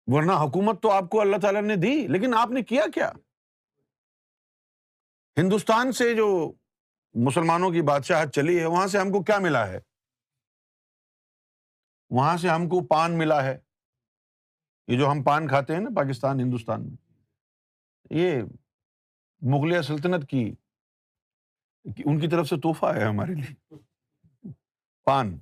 ورنہ 0.06 0.32
حکومت 0.32 0.82
تو 0.82 0.90
آپ 0.90 1.04
کو 1.10 1.20
اللہ 1.20 1.36
تعالیٰ 1.42 1.62
نے 1.62 1.76
دی، 1.76 2.06
لیکن 2.08 2.34
آپ 2.34 2.50
نے 2.50 2.62
کیا 2.62 2.82
کیا؟ 2.94 3.12
ہندوستان 5.36 5.92
سے 5.92 6.14
جو 6.14 6.52
مسلمانوں 7.14 7.70
کی 7.70 7.82
بادشاہت 7.82 8.28
چلی 8.34 8.60
ہے، 8.60 8.66
وہاں 8.66 8.86
سے 8.86 8.98
ہم 8.98 9.12
کو 9.12 9.22
کیا 9.22 9.38
ملا 9.38 9.68
ہے؟ 9.68 9.80
وہاں 12.10 12.36
سے 12.36 12.48
ہم 12.48 12.68
کو 12.68 12.86
پان 12.86 13.18
ملا 13.18 13.44
ہے۔ 13.44 13.58
یہ 14.86 14.98
جو 14.98 15.10
ہم 15.10 15.22
پان 15.22 15.48
کھاتے 15.48 15.72
ہیں 15.72 15.80
نا 15.80 15.90
پاکستان، 15.96 16.40
ہندوستان 16.40 16.88
میں، 16.88 16.96
یہ 18.10 18.42
مغلیہ 19.40 19.80
سلطنت 19.80 20.30
کی، 20.30 20.54
ان 21.84 22.20
کی 22.20 22.28
طرف 22.28 22.46
سے 22.46 22.56
تحفہ 22.60 22.86
ہے 22.86 23.04
ہمارے 23.04 23.34
لیے۔ 23.34 23.74
پان۔ 25.04 25.38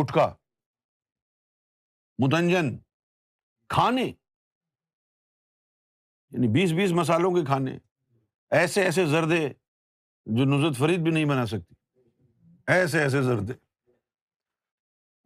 گٹکا 0.00 0.34
متنجن 2.18 2.78
کھانے۔ 3.68 4.04
یعنی 6.30 6.48
بیس 6.48 6.72
بیس 6.72 6.92
مسالوں 6.92 7.30
کے 7.30 7.44
کھانے۔ 7.44 7.78
ایسے 8.50 8.82
ایسے 8.82 9.06
زردے 9.06 9.48
جو 10.26 10.44
نزت 10.44 10.78
فرید 10.78 11.00
بھی 11.00 11.10
نہیں 11.10 11.24
بنا 11.24 11.46
سکتی۔ 11.46 11.74
ایسے 12.66 13.02
ایسے 13.02 13.22
زردے۔ 13.22 13.52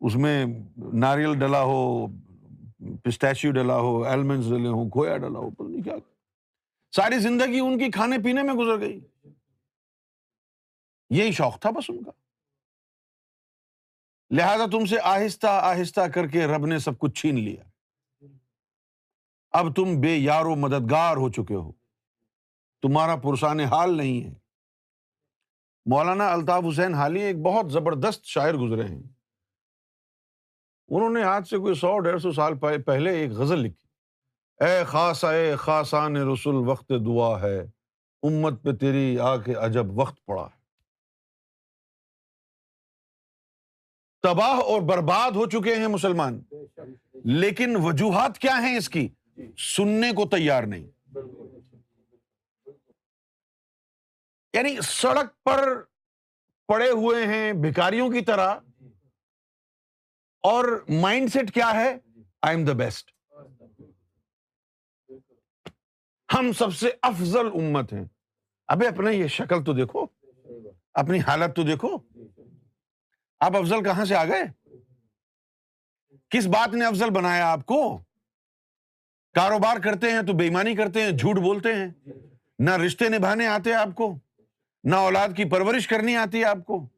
اس 0.01 0.17
میں 0.17 0.47
ناریل 0.93 1.39
ڈلا 1.39 1.63
ہو 1.63 2.07
پسٹیچیو 3.05 3.53
ڈلا 3.53 3.77
ہو 3.77 4.05
ایلمنٹس 4.05 4.49
ڈلے 4.49 4.69
ہوں، 4.69 4.91
کھویا 4.91 5.17
ڈلا 5.17 5.39
ہو، 5.39 5.51
پتہ 5.51 5.63
نہیں 5.63 5.83
کیا۔ 5.83 5.95
ساری 6.93 7.19
زندگی 7.19 7.61
ان 7.61 7.79
کی 7.79 7.91
کھانے 7.91 8.17
پینے 8.25 8.43
میں 8.43 8.55
گزر 8.55 8.81
گئی۔ 8.81 9.01
یہی 11.11 11.33
شوق 11.33 11.61
تھا 11.61 11.71
بس 11.71 11.85
ان 11.89 12.05
کا۔ 12.05 12.11
لہذا 14.31 14.65
تم 14.73 14.87
سے 14.87 14.97
آہستہ 15.03 15.47
آہستہ 15.47 16.01
کر 16.01 16.27
کے 16.27 16.47
رب 16.47 16.67
نے 16.67 16.79
سب 16.79 16.99
کچھ 16.99 17.21
چھین 17.21 17.41
لیا۔ 17.41 17.63
اب 19.51 19.77
تم 19.77 20.01
بے 20.01 20.17
یار 20.17 20.45
و 20.45 20.55
مددگار 20.55 21.17
ہو 21.17 21.33
چکے 21.33 21.55
ہو۔ 21.55 21.73
تمہارا 22.83 23.17
پرسان 23.17 23.61
حال 23.61 23.97
نہیں 23.97 24.25
ہے۔ 24.25 24.35
مولانا 25.87 26.33
الطاف 26.33 26.63
حسین 26.73 26.95
حالی 26.95 27.23
ایک 27.23 27.37
بہت 27.39 27.73
زبردست 27.73 28.25
شاعر 28.25 28.55
گزرے 28.55 28.89
ہیں۔ 28.89 29.03
انہوں 30.89 31.11
نے 31.11 31.23
آج 31.23 31.49
سے 31.49 31.59
کوئی 31.59 31.75
سو 31.75 31.99
ڈیڑھ 31.99 32.23
سو 32.23 32.33
سال 32.33 32.59
پہلے 32.59 33.11
ایک 33.11 33.31
غزل 33.31 33.59
لکھی۔ 33.59 33.87
اے 34.65 34.85
خاص، 34.85 35.25
اے 35.25 35.57
خاصان 35.57 36.17
رسول، 36.17 36.69
وقت 36.69 36.93
دعا 37.07 37.41
ہے۔ 37.41 37.61
امت 38.23 38.63
پہ 38.63 38.73
تیری 38.73 39.19
آ 39.19 39.37
کے 39.37 39.55
عجب 39.55 39.99
وقت 39.99 40.25
پڑا 40.25 40.43
ہے۔ 40.43 40.66
تباہ 44.23 44.59
اور 44.61 44.83
برباد 44.83 45.31
ہو 45.31 45.47
چکے 45.47 45.75
ہیں 45.75 45.87
مسلمان۔ 45.87 46.43
لیکن 47.25 47.77
وجوہات 47.77 48.39
کیا 48.39 48.59
ہیں 48.63 48.77
اس 48.77 48.89
کی؟ 48.89 49.09
سننے 49.59 50.13
کو 50.13 50.29
تیار 50.29 50.63
نہیں۔ 50.63 50.87
یعنی 54.53 54.77
سڑک 54.83 55.45
پر 55.45 55.83
پڑے 56.67 56.91
ہوئے 56.91 57.27
ہیں 57.27 57.53
بھکاریوں 57.53 58.11
کی 58.11 58.21
طرح۔ 58.21 58.55
اور 60.43 60.85
مائنڈ 60.89 61.33
سیٹ 61.33 61.55
کیا 61.55 61.71
ہے؟ 61.75 61.97
آئی 62.43 62.57
ایم 62.57 62.67
دا 62.67 62.73
بیسٹ 62.73 63.11
ہم 66.39 66.53
سب 66.53 66.75
سے 66.75 66.91
افضل 67.03 67.47
امت 67.47 67.93
ہیں۔ 67.93 68.05
ابھی 68.69 68.87
اپنا 68.87 69.11
یہ 69.11 69.27
شکل 69.27 69.65
تو 69.65 69.73
دیکھو۔ 69.73 70.07
اپنی 70.95 71.21
حالت 71.21 71.57
تو 71.57 71.63
دیکھو۔ 71.63 71.99
آپ 73.41 73.57
افضل 73.57 73.83
کہاں 73.83 74.05
سے 74.05 74.17
آ 74.17 74.25
گئے؟ 74.25 74.73
کس 76.31 76.47
بات 76.47 76.75
نے 76.75 76.85
افضل 76.85 77.11
بنایا 77.11 77.53
آپ 77.53 77.67
کو؟ 77.67 77.99
کاروبار 79.35 79.77
کرتے 79.77 80.11
ہیں 80.11 80.23
تو 80.23 80.33
بےمانی 80.33 80.75
کرتے 80.75 81.03
ہیں، 81.03 81.11
جھوٹ 81.11 81.37
بولتے 81.37 81.75
ہیں۔ 81.75 81.89
نہ 82.59 82.71
رشتے 82.71 83.09
نبھانے 83.09 83.47
آتے 83.47 83.75
آپ 83.75 83.89
کو، 83.95 84.19
نہ 84.85 84.95
اولاد 84.95 85.29
کی 85.37 85.45
پرورش 85.45 85.89
کرنی 85.89 86.17
آتی 86.17 86.41
ہے 86.41 86.45
آپ 86.45 86.59
کو۔ 86.67 86.89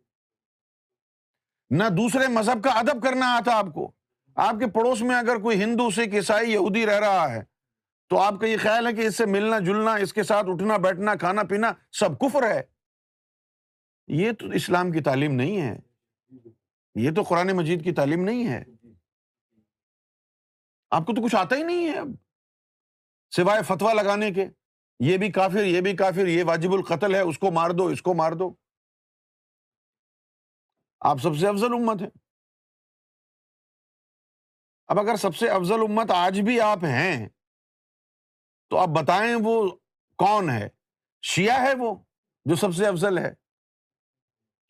نہ 1.70 1.84
دوسرے 1.84 2.28
مذہب 2.28 2.64
کا 2.64 2.70
ادب 2.70 3.02
کرنا 3.02 3.36
آتا 3.36 3.54
آپ 3.54 3.66
کو۔ 3.74 3.92
آپ 4.34 4.54
کے 4.58 4.66
پڑوس 4.66 5.02
میں 5.02 5.16
اگر 5.16 5.36
کوئی 5.36 5.62
ہندو، 5.62 5.90
سکھ، 5.90 6.14
عیسائی، 6.14 6.52
یہودی 6.52 6.86
رہ 6.86 6.98
رہا 6.98 7.32
ہے، 7.32 7.42
تو 8.08 8.18
آپ 8.18 8.34
کا 8.40 8.46
یہ 8.46 8.56
خیال 8.56 8.86
ہے 8.86 8.92
کہ 8.92 9.00
اس 9.00 9.16
سے 9.16 9.26
ملنا، 9.26 9.58
جلنا، 9.58 9.94
اس 9.94 10.12
کے 10.12 10.22
ساتھ 10.22 10.46
اٹھنا، 10.48 10.76
بیٹھنا، 10.76 11.14
کھانا 11.14 11.42
پینا 11.42 11.72
سب 11.92 12.18
کفر 12.18 12.42
ہے۔ 12.42 12.62
یہ 14.06 14.32
تو 14.32 14.50
اسلام 14.50 14.90
کی 14.90 15.00
تعلیم 15.00 15.34
نہیں 15.34 15.60
ہے۔ 15.60 15.87
یہ 16.98 17.10
تو 17.16 17.22
قرآن 17.22 17.50
مجید 17.56 17.84
کی 17.84 17.92
تعلیم 17.92 18.24
نہیں 18.24 18.48
ہے۔ 18.48 18.64
آپ 20.90 21.02
کو 21.06 21.14
تو 21.14 21.24
کچھ 21.24 21.36
آتا 21.36 21.56
ہی 21.56 21.62
نہیں 21.62 21.86
ہے 21.86 21.98
اب۔ 21.98 22.06
سوائے 23.36 23.62
فتوا 23.62 23.92
لگانے 23.92 24.30
کے۔ 24.30 24.46
یہ 25.00 25.18
بھی 25.18 25.32
کافر، 25.32 25.64
یہ 25.64 25.80
بھی 25.80 25.96
کافر، 25.96 26.26
یہ 26.26 26.44
واجب 26.44 26.72
القتل 26.72 27.14
ہے، 27.14 27.20
اس 27.20 27.38
کو 27.38 27.50
مار 27.50 27.70
دو، 27.70 27.86
اس 27.86 28.02
کو 28.02 28.14
مار 28.14 28.32
دو۔ 28.32 28.54
آپ 31.00 31.16
سب 31.22 31.36
سے 31.40 31.48
افضل 31.48 31.72
امت 31.72 32.02
ہے 32.02 32.08
اب 34.86 34.98
اگر 34.98 35.16
سب 35.16 35.36
سے 35.36 35.48
افضل 35.48 35.74
امت 35.74 36.10
آج 36.10 36.40
بھی 36.40 36.60
آپ 36.60 36.78
ہیں، 36.78 37.28
تو 38.68 38.78
آپ 38.78 38.88
بتائیں 38.88 39.34
وہ 39.44 39.76
کون 40.16 40.50
ہے؟ 40.50 40.68
شیعہ 41.22 41.60
ہے 41.60 41.72
وہ 41.78 41.94
جو 42.44 42.56
سب 42.56 42.74
سے 42.74 42.86
افضل 42.86 43.18
ہے۔ 43.18 43.47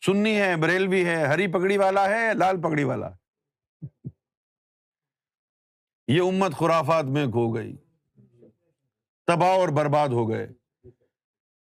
سنی 0.06 0.40
ہے، 0.40 0.56
بریلوی 0.56 1.06
ہے، 1.06 1.26
ہری 1.26 1.46
پگڑی 1.46 1.76
والا 1.76 2.08
ہے، 2.08 2.34
لال 2.34 2.60
پگڑی 2.60 2.84
والا 2.84 3.10
یہ 6.08 6.20
امت 6.20 6.52
خرافات 6.52 7.04
میں 7.04 7.26
کھو 7.26 7.54
گئی۔ 7.54 7.76
تباہ 9.26 9.48
اور 9.48 9.68
برباد 9.68 10.08
ہو 10.08 10.30
گئے۔ 10.30 10.48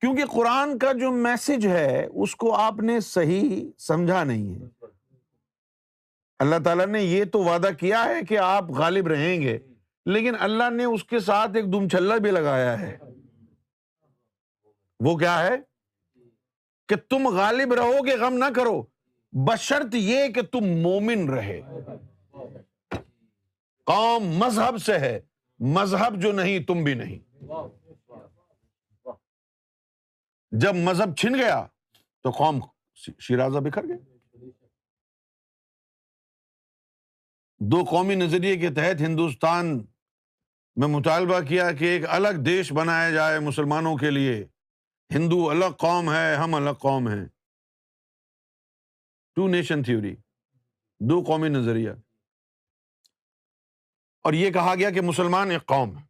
کیونکہ 0.01 0.25
قرآن 0.25 0.79
کا 0.79 0.93
جو 0.93 1.11
میسج 1.11 1.67
ہے، 1.67 2.07
اس 2.15 2.37
کو 2.37 2.55
آپ 2.55 2.75
نے 2.75 3.01
صحیح 3.01 3.71
سمجھا 3.79 4.25
نہیں 4.25 4.63
ہے۔ 4.63 4.85
اللہ 6.39 6.57
تعالیٰ 6.65 6.87
نے 6.87 7.03
یہ 7.03 7.25
تو 7.25 7.39
وعدہ 7.39 7.69
کیا 7.81 8.05
ہے 8.05 8.25
کہ 8.29 8.39
آپ 8.39 8.65
غالب 8.71 9.07
رہیں 9.07 9.41
گے، 9.41 9.59
لیکن 10.07 10.35
اللہ 10.39 10.71
نے 10.71 10.85
اس 10.85 11.05
کے 11.05 11.19
ساتھ 11.19 11.51
ایک 11.55 11.73
دم 11.73 11.89
چھلا 11.89 12.17
بھی 12.17 12.31
لگایا 12.31 12.81
ہے۔ 12.81 12.99
وہ 15.01 15.17
کیا 15.17 15.43
ہے؟ 15.43 15.76
کہ 16.87 16.97
تم 16.97 17.29
غالب 17.29 17.73
رہو 17.73 18.07
گے، 18.07 18.17
غم 18.17 18.35
نہ 18.35 18.45
کرو۔ 18.57 18.83
بشرط 19.33 19.95
یہ 19.95 20.29
کہ 20.29 20.43
تم 20.43 20.65
مومن 20.65 21.29
رہے۔ 21.29 21.61
قوم 23.85 24.25
مذہب 24.25 24.79
سے 24.79 24.99
ہے، 24.99 25.21
مذہب 25.59 26.23
جو 26.23 26.33
نہیں، 26.33 26.59
تم 26.59 26.85
بھی 26.85 26.95
نہیں۔ 26.95 27.19
جب 30.51 30.75
مذہب 30.75 31.17
چھن 31.17 31.35
گیا 31.35 31.67
تو 32.23 32.31
قوم 32.31 32.61
شیرازہ 32.95 33.59
بکھر 33.59 33.89
گئے۔ 33.89 33.99
دو 37.59 37.85
قومی 37.91 38.15
نظریے 38.15 38.57
کے 38.57 38.71
تحت 38.71 39.01
ہندوستان 39.01 39.87
میں 40.77 40.89
مطالبہ 40.89 41.41
کیا 41.41 41.73
کہ 41.73 41.85
ایک 41.85 42.03
الگ 42.09 42.43
دیش 42.47 42.73
بنایا 42.73 43.11
جائے 43.11 43.41
مسلمانوں 43.41 43.97
کے 43.97 44.11
لیے۔ 44.11 44.47
ہندو 45.15 45.51
الگ 45.51 45.73
قوم 45.79 46.13
ہے، 46.13 46.37
ہم 46.37 46.55
الگ 46.55 46.71
قوم 46.71 47.09
ہیں۔ 47.09 47.27
ٹو 49.35 49.49
نیشن 49.49 49.83
تھیوری 49.83 50.17
دو 51.01 51.25
قومی 51.27 51.49
نظریہ۔ 51.49 51.91
اور 54.23 54.33
یہ 54.33 54.51
کہا 54.51 54.75
گیا 54.75 54.91
کہ 54.91 55.01
مسلمان 55.01 55.51
ایک 55.51 55.67
قوم 55.67 55.99
ہے۔ 55.99 56.05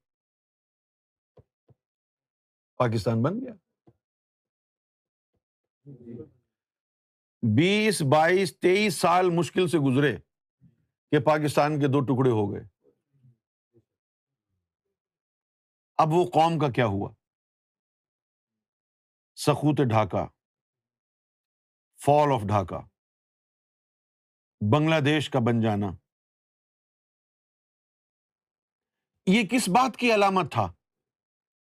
پاکستان 2.77 3.23
بن 3.23 3.41
گیا۔ 3.41 3.55
بیس، 7.57 8.03
بائیس، 8.03 8.59
تیئیس 8.59 8.95
سال 8.95 9.31
مشکل 9.31 9.69
سے 9.69 9.79
گزرے 9.79 10.17
کہ 11.11 11.21
پاکستان 11.21 11.81
کے 11.81 11.87
دو 11.87 12.01
ٹکڑے 12.01 12.31
ہو 12.31 12.53
گئے۔ 12.53 12.63
اب 15.97 16.09
وہ 16.11 16.25
قوم 16.25 16.59
کا 16.59 16.71
کیا 16.71 16.87
ہوا؟ 16.87 17.26
سخوت 19.37 19.77
ڈھاکہ۔ 19.89 20.27
Fall 22.05 22.33
of 22.35 22.41
Dhaka. 22.41 22.81
بنگلہ 24.73 25.01
دیش 25.05 25.31
کا 25.31 25.39
بن 25.39 25.61
جانا۔ 25.61 25.87
یہ 29.27 29.47
کس 29.47 29.69
بات 29.69 29.97
کی 29.97 30.15
علامت 30.15 30.53
تھا 30.53 30.73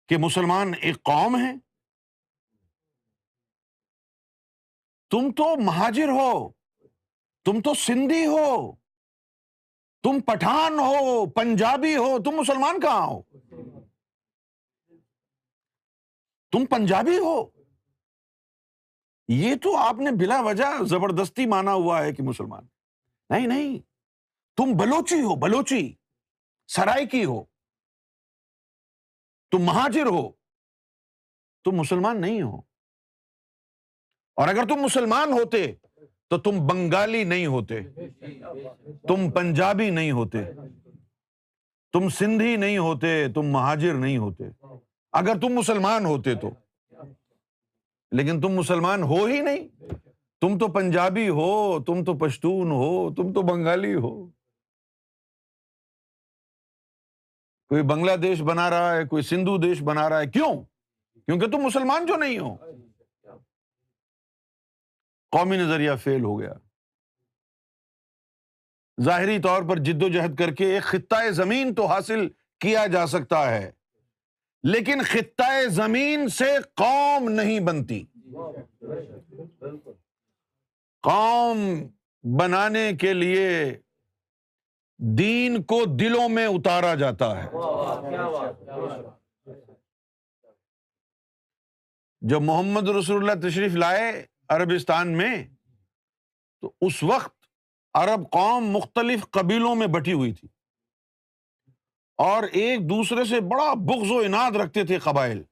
کہ 0.08 0.18
مسلمان 0.18 0.72
ایک 0.82 0.96
قوم 0.96 1.36
ہے 1.36 1.54
تم 5.10 5.32
تو 5.32 5.62
مہاجر 5.66 6.10
ہو، 6.10 6.50
تم 7.44 7.62
تو 7.62 7.74
سندھی 7.74 8.26
ہو، 8.26 8.76
تم 10.04 10.20
پٹھان 10.20 10.74
ہو، 10.74 11.30
پنجابی 11.30 11.96
ہو، 11.96 12.24
تم 12.24 12.32
مسلمان 12.32 12.80
کہاں 12.80 13.08
ہو؟ 13.08 13.22
تم 16.52 16.66
پنجابی 16.66 17.18
ہو۔ 17.18 17.53
یہ 19.28 19.56
تو 19.56 19.78
آپ 19.78 19.96
نے 19.96 20.12
بلا 20.12 20.42
وجہ 20.42 20.84
زبردستی 20.84 21.46
مانا 21.46 21.74
ہوا 21.74 22.04
ہے 22.04 22.14
کہ 22.14 22.24
مسلمان 22.24 22.68
نہیں 23.30 23.48
نہیں۔ 23.48 23.80
تم 24.58 24.78
بلوچی 24.78 25.22
ہو، 25.22 25.36
بلوچی۔ 25.36 25.94
سرائے 26.68 27.06
کی 27.06 27.26
ہو۔ 27.26 27.44
تم 29.52 29.58
مہاجر 29.58 30.06
ہو۔ 30.06 30.32
تم 31.64 31.72
مسلمان 31.72 32.22
نہیں 32.22 32.42
ہو۔ 32.42 32.58
اور 34.36 34.48
اگر 34.48 34.64
تم 34.70 34.76
مسلمان 34.76 35.32
ہوتے 35.32 35.74
تو 36.30 36.38
تم 36.38 36.68
بنگالی 36.68 37.24
نہیں 37.24 37.46
ہوتے۔ 37.46 37.80
تم 39.08 39.32
پنجابی 39.32 39.90
نہیں 39.90 40.12
ہوتے۔ 40.12 40.38
تم 41.94 42.10
سندھی 42.10 42.56
نہیں 42.56 42.78
ہوتے، 42.78 43.28
تم 43.36 43.42
مہاجر 43.42 43.94
نہیں 43.94 44.18
ہوتے۔ 44.18 44.44
اگر 45.12 45.40
تم 45.42 45.50
مسلمان 45.50 46.06
ہوتے 46.06 46.36
تو۔ 46.36 46.50
لیکن 48.14 48.42
تم 48.42 48.50
مسلمان 48.50 49.04
ہو 49.04 49.26
ہی 49.26 49.42
نہیں۔ 49.42 49.68
تم 50.42 50.58
تو 50.58 50.68
پنجابی 50.68 51.30
ہو، 51.30 51.84
تم 51.84 52.04
تو 52.04 52.18
پشتون 52.18 52.72
ہو، 52.72 53.14
تم 53.16 53.34
تو 53.34 53.42
بنگالی 53.42 53.96
ہو۔ 53.96 54.28
کوئی 57.70 57.84
بنگلہ 57.84 58.16
دیش 58.16 58.42
بنا 58.42 58.70
رہا 58.70 58.96
ہے، 58.96 59.06
کوئی 59.06 59.24
سندھو 59.24 59.58
دیش 59.58 59.82
بنا 59.82 60.10
رہا 60.10 60.20
ہے، 60.20 60.28
کیوں؟ 60.28 60.64
کیونکہ 61.26 61.48
تم 61.48 61.58
مسلمان 61.58 62.06
جو 62.06 62.16
نہیں 62.16 62.40
ہو۔ 62.40 62.56
قومی 65.32 65.58
نظریہ 65.58 65.92
فیل 66.04 66.24
ہو 66.24 66.40
گیا۔ 66.40 66.54
ظاہری 69.02 69.42
طور 69.42 69.64
پر 69.70 69.78
جد 69.78 70.04
و 70.04 70.10
جہد 70.10 70.40
کر 70.40 70.52
کے 70.52 70.66
ایک 70.66 70.84
خطۂ 70.84 71.32
زمین 71.32 71.76
تو 71.76 71.86
حاصل 71.86 72.28
کیا 72.60 72.88
جا 72.88 73.08
سکتا 73.08 73.52
ہے۔ 73.52 73.72
لیکن 74.64 75.02
خطۂ 75.02 75.68
زمین 75.68 76.28
سے 76.28 76.58
قوم 76.76 77.30
نہیں 77.30 77.60
بنتی۔ 77.60 78.04
قوم 81.02 81.88
بنانے 82.40 82.94
کے 82.94 83.14
لیے 83.14 83.78
دین 84.98 85.64
کو 85.64 85.86
دلوں 85.86 86.30
میں 86.30 86.46
اتارا 86.46 86.96
جاتا 86.96 87.44
ہے۔ 87.44 87.48
جب 92.22 92.42
محمد 92.42 92.90
رسول 92.90 93.30
اللہ 93.30 93.50
تشریف 93.50 93.74
لائے 93.74 94.26
عربستان 94.50 95.18
میں، 95.18 95.48
تو 96.62 96.74
اس 96.82 97.04
وقت 97.04 97.46
عرب 97.94 98.32
قوم 98.32 98.66
مختلف 98.66 99.26
قبیلوں 99.32 99.76
میں 99.76 99.88
بٹی 99.88 100.14
ہوئی 100.14 100.34
تھی۔ 100.34 100.48
اور 102.16 102.44
ایک 102.44 102.80
دوسرے 102.80 103.26
سے 103.26 103.42
بڑا 103.42 103.74
بغض 103.74 104.12
و 104.12 104.18
اناد 104.18 104.52
رکھتے 104.52 104.86
تھے 104.86 105.00
قبائل۔ 105.00 105.44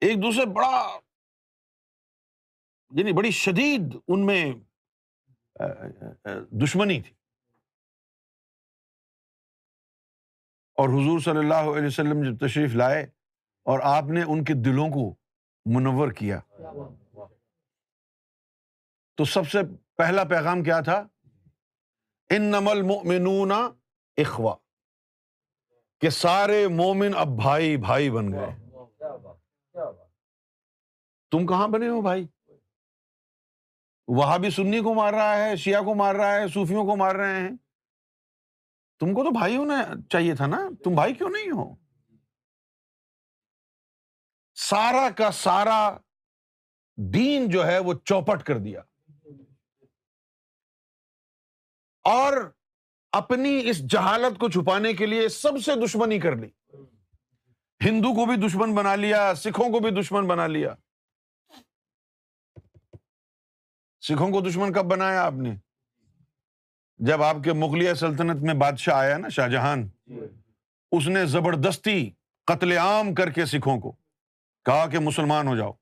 ایک 0.00 0.16
دوسرے 0.16 0.46
بڑا 0.46 0.98
یعنی 2.90 3.12
بڑی 3.12 3.30
شدید 3.30 3.82
ان 4.08 4.26
میں 4.26 4.52
دشمنی 6.64 7.02
تھی۔ 7.02 7.14
اور 10.74 10.88
حضور 10.88 11.20
صلی 11.20 11.38
اللہ 11.38 11.78
علیہ 11.78 11.86
وسلم 11.86 12.22
جب 12.22 12.46
تشریف 12.46 12.74
لائے 12.74 13.02
اور 13.64 13.80
آپ 13.84 14.04
نے 14.04 14.22
ان 14.22 14.44
کے 14.44 14.54
دلوں 14.54 14.88
کو 14.88 15.14
منور 15.66 16.12
کیا، 16.12 16.40
تو 19.16 19.24
سب 19.24 19.48
سے 19.48 19.58
پہلا 19.96 20.24
پیغام 20.24 20.62
کیا 20.62 20.80
تھا؟ 20.80 21.08
ان 22.30 22.42
نمل 22.42 22.82
اخوا 24.16 24.56
کہ 26.00 26.10
سارے 26.10 26.68
مومن 26.68 27.14
اب 27.16 27.26
بھائی 27.26 27.76
بھائی 27.76 28.10
بن 28.10 28.32
گئے۔ 28.32 28.70
تم 31.30 31.46
کہاں 31.46 31.68
بنے 31.68 31.88
ہو 31.88 32.02
بھائی؟ 32.02 32.26
وہاں 34.08 34.38
بھی 34.38 34.50
سنی 34.50 34.80
کو 34.80 34.94
مار 34.94 35.12
رہا 35.12 35.36
ہے، 35.36 35.56
شیعہ 35.56 35.82
کو 35.82 35.94
مار 35.94 36.14
رہا 36.14 36.34
ہے، 36.34 36.48
صوفیوں 36.48 36.84
کو 36.84 36.96
مار 36.96 37.14
رہے 37.14 37.40
ہیں۔ 37.40 37.50
تم 39.00 39.14
کو 39.14 39.24
تو 39.24 39.30
بھائی 39.30 39.56
ہونا 39.56 39.74
چاہیے 40.10 40.34
تھا 40.34 40.46
نا؟ 40.46 40.68
تم 40.84 40.94
بھائی 40.94 41.14
کیوں 41.14 41.30
نہیں 41.30 41.50
ہو؟ 41.50 41.74
سارا 44.54 45.10
کا 45.10 45.30
سارا 45.30 45.96
دین 46.96 47.50
جو 47.50 47.66
ہے 47.66 47.78
وہ 47.78 47.94
چوپٹ 48.04 48.42
کر 48.42 48.58
دیا۔ 48.58 48.80
اور 52.04 52.52
اپنی 53.12 53.62
اس 53.64 53.78
جہالت 53.78 54.38
کو 54.38 54.48
چھپانے 54.48 54.92
کے 54.92 55.06
لیے 55.06 55.28
سب 55.28 55.62
سے 55.64 55.86
دشمنی 55.86 56.20
کر 56.20 56.36
لی۔ 56.36 56.48
ہندو 57.84 58.14
کو 58.14 58.26
بھی 58.26 58.48
دشمن 58.48 58.74
بنا 58.74 58.94
لیا، 58.94 59.34
سکھوں 59.34 59.70
کو 59.70 59.80
بھی 59.80 59.90
دشمن 59.90 60.26
بنا 60.26 60.46
لیا۔ 60.46 60.74
سکھوں 64.00 64.30
کو 64.30 64.40
دشمن 64.40 64.72
کب 64.72 64.84
بنایا 64.84 65.22
آپ 65.22 65.32
نے؟ 65.32 65.54
جب 66.98 67.22
آپ 67.22 67.36
کے 67.44 67.52
مغلیہ 67.52 67.94
سلطنت 67.94 68.42
میں 68.42 68.54
بادشاہ 68.54 68.94
آیا 68.94 69.18
نا 69.18 69.28
شاہ 69.28 69.48
جہان 69.48 69.88
اس 70.92 71.08
نے 71.08 71.26
زبردستی 71.26 72.10
قتل 72.44 72.72
عام 72.72 73.14
کر 73.14 73.30
کے 73.30 73.46
سکھوں 73.46 73.80
کو، 73.80 73.92
کہا 74.64 74.86
کہ 74.86 74.98
مسلمان 74.98 75.48
ہو 75.48 75.56
جاؤ۔ 75.56 75.72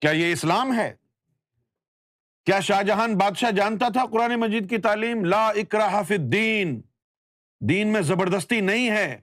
کیا 0.00 0.10
یہ 0.10 0.32
اسلام 0.32 0.78
ہے؟ 0.78 0.94
کیا 2.46 2.60
شاہ 2.60 2.82
جہان 2.82 3.14
بادشاہ 3.14 3.50
جانتا 3.50 3.86
تھا 3.92 4.04
قرآن 4.12 4.40
مجید 4.40 4.70
کی 4.70 4.78
تعلیم؟ 4.78 5.24
لا 5.24 5.48
اکراہ 5.48 6.02
فی 6.02 6.14
الدین۔ 6.14 6.80
دین 7.68 7.92
میں 7.92 8.00
زبردستی 8.00 8.60
نہیں 8.60 8.90
ہے۔ 8.90 9.20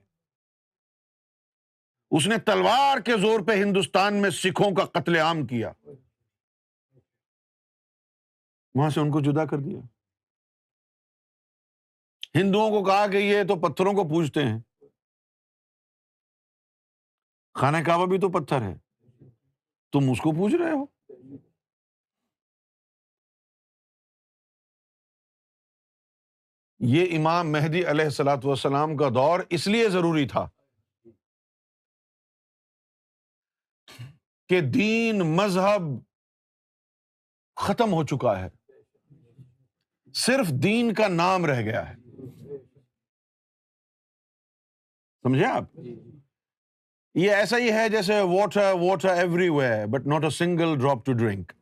اس 2.10 2.26
نے 2.26 2.38
تلوار 2.38 2.98
کے 2.98 3.12
زور 3.20 3.40
پہ 3.46 3.52
ہندوستان 3.52 4.22
میں 4.22 4.30
سکھوں 4.30 4.74
کا 4.74 4.84
قتل 4.84 5.16
عام 5.16 5.46
کیا۔ 5.46 5.72
وہاں 8.74 8.90
سے 8.90 9.00
ان 9.00 9.10
کو 9.10 9.20
جدا 9.20 9.44
کر 9.44 9.58
دیا۔ 9.58 9.80
ہندوؤں 12.34 12.70
کو 12.70 12.84
کہا 12.84 13.06
کہ 13.06 13.16
یہ 13.16 13.42
تو 13.42 13.56
پتھروں 13.56 13.92
کو 13.92 14.08
پوجتے 14.08 14.40
ہیں۔ 14.40 14.58
خانہ 17.54 17.76
کعبہ 17.86 18.06
بھی 18.06 18.20
تو 18.20 18.28
پتھر 18.28 18.62
ہے۔ 18.62 18.74
تم 19.92 20.10
اس 20.10 20.20
کو 20.20 20.32
پوچھ 20.32 20.54
رہے 20.54 20.70
ہو؟ 20.70 20.93
یہ 26.86 27.18
امام 27.18 27.52
مہدی 27.52 27.86
علیہ 27.86 28.04
السلاۃ 28.04 28.44
والسلام 28.44 28.96
کا 28.96 29.08
دور 29.08 29.40
اس 29.50 29.66
لیے 29.66 29.88
ضروری 29.88 30.28
تھا 30.28 30.48
کہ 34.48 34.60
دین 34.60 35.18
مذہب 35.18 35.82
ختم 37.56 37.92
ہو 37.92 38.06
چکا 38.06 38.40
ہے۔ 38.40 38.48
صرف 40.14 40.48
دین 40.48 40.94
کا 40.94 41.08
نام 41.08 41.46
رہ 41.46 41.60
گیا 41.60 41.88
ہے۔ 41.88 41.94
سمجھے 45.22 45.46
آپ؟ 45.46 45.64
یہ 47.14 47.30
ایسا 47.30 47.58
ہی 47.58 47.72
ہے 47.72 47.88
جیسے 47.88 48.20
water 48.20 48.72
water 48.80 49.08
every 49.08 49.48
way 49.48 49.86
but 49.90 50.06
not 50.06 50.24
a 50.24 50.30
single 50.30 50.78
drop 50.78 51.06
to 51.06 51.12
drink. 51.12 51.52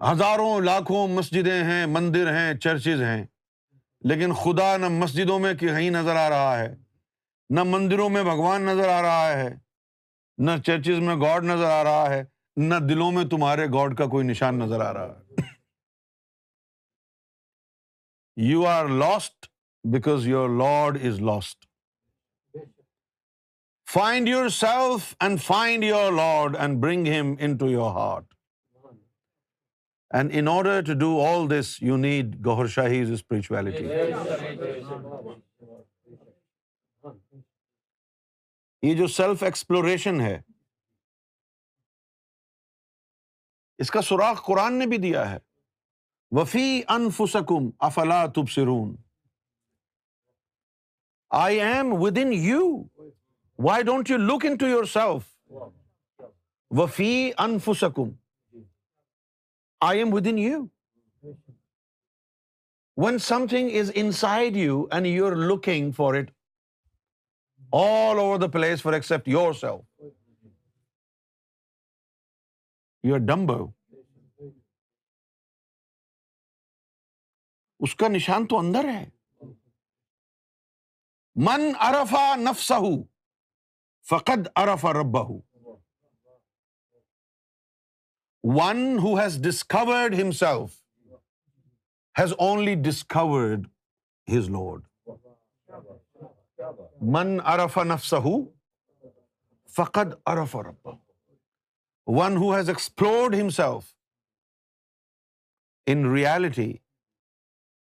ہزاروں 0.00 0.60
لاکھوں 0.60 1.08
مسجدیں 1.08 1.64
ہیں، 1.64 1.86
مندر 1.86 2.32
ہیں، 2.32 2.54
چرچز 2.54 3.02
ہیں۔ 3.02 3.26
لیکن 4.00 4.32
خدا 4.32 4.76
نہ 4.76 4.88
مسجدوں 4.88 5.38
میں 5.38 5.54
کہیں 5.54 5.90
نظر 5.90 6.16
آ 6.16 6.28
رہا 6.28 6.58
ہے، 6.58 6.74
نہ 7.50 7.60
مندروں 7.62 8.08
میں 8.08 8.22
بھگوان 8.22 8.62
نظر 8.62 8.88
آ 8.88 9.02
رہا 9.02 9.28
ہے، 9.28 9.48
نہ 10.38 10.50
چرچز 10.66 10.98
میں 10.98 11.16
گاڈ 11.16 11.44
نظر 11.44 11.70
آ 11.70 11.84
رہا 11.84 12.10
ہے، 12.10 12.24
نہ 12.56 12.74
دلوں 12.74 13.12
میں 13.12 13.24
تمہارے 13.24 13.66
گاڈ 13.66 13.96
کا 13.98 14.06
کوئی 14.06 14.26
نشان 14.26 14.58
نظر 14.58 14.80
آ 14.80 14.92
رہا 14.92 15.18
ہے۔ 15.18 15.42
You 18.36 18.66
are 18.66 18.86
lost 18.86 19.46
because 19.84 20.26
your 20.28 20.48
lord 20.48 20.98
is 21.04 21.20
lost 21.20 21.66
find 23.90 24.28
yourself 24.48 25.14
and 25.20 25.42
find 25.42 25.84
your 25.84 26.12
lord 26.12 26.56
and 26.56 26.82
bring 26.82 27.06
him 27.06 27.34
in 27.40 27.56
to 27.56 27.70
your 27.70 27.90
heart 27.90 28.27
and 30.10 30.30
in 30.34 30.48
order 30.48 30.80
to 30.86 30.94
do 31.00 31.10
all 31.26 31.48
this 31.50 31.76
you 31.82 31.96
need 31.96 32.34
Gohar 32.46 32.66
Shahi 32.76 33.00
spirituality 33.14 33.86
یہ 38.82 38.94
جو 38.96 39.06
self 39.06 39.42
exploration 39.42 40.20
ہے، 40.20 40.40
اس 43.78 43.90
کا 43.90 44.02
سوراخ 44.02 44.44
قرآن 44.46 44.78
نے 44.78 44.86
بھی 44.86 44.96
دیا 44.98 45.30
ہے. 45.30 45.38
وفی 46.32 46.82
انفسکم 46.88 47.70
افلا 47.86 48.24
تب 48.34 48.50
سرون 48.50 48.94
I 51.30 51.60
am 51.60 51.92
within 52.22 52.32
you 52.32 52.62
why 53.58 53.82
don't 53.82 54.10
you 54.10 54.16
look 54.16 54.46
into 54.58 54.66
yourself 54.92 55.52
وفی 56.70 57.30
انفسکم 57.38 58.10
I 59.80 59.98
am 59.98 60.14
within 60.26 60.38
you 60.38 60.66
one 62.96 63.18
something 63.46 63.70
is 63.80 63.90
inside 64.12 64.56
you 64.56 64.86
and 64.90 65.06
you 65.06 65.26
are 65.26 65.32
looking 65.32 65.92
for 65.92 66.14
it 66.14 66.30
all 67.72 68.18
over 68.18 68.38
the 68.38 68.46
place 68.46 68.82
for 68.82 68.92
except 68.92 69.28
yourself 69.52 70.02
you 73.04 73.14
are 73.14 73.20
dumber 73.20 73.60
اس 77.80 77.94
کا 77.94 78.08
نشان 78.08 78.46
تو 78.46 78.58
اندر 78.58 78.84
ہے 78.84 79.04
من 81.36 81.70
ارفا 81.80 82.34
نفسہ 82.36 82.74
فقد 84.06 84.48
ارفا 84.56 84.92
ربہ 84.92 85.28
one 88.56 88.78
who 89.02 89.14
has 89.18 89.38
discovered 89.44 90.14
himself 90.14 90.80
has 92.18 92.32
only 92.38 92.74
discovered 92.82 93.66
his 94.28 94.48
lord 94.50 94.86
من 97.12 97.38
ارف 97.44 97.78
نفسہ 97.78 98.16
فقد 99.76 100.14
ارف 100.26 100.56
ربہ 100.56 100.94
one 102.06 102.36
who 102.36 102.54
has 102.54 102.68
explored 102.68 103.34
himself 103.34 103.94
in 105.86 106.04
reality 106.14 106.70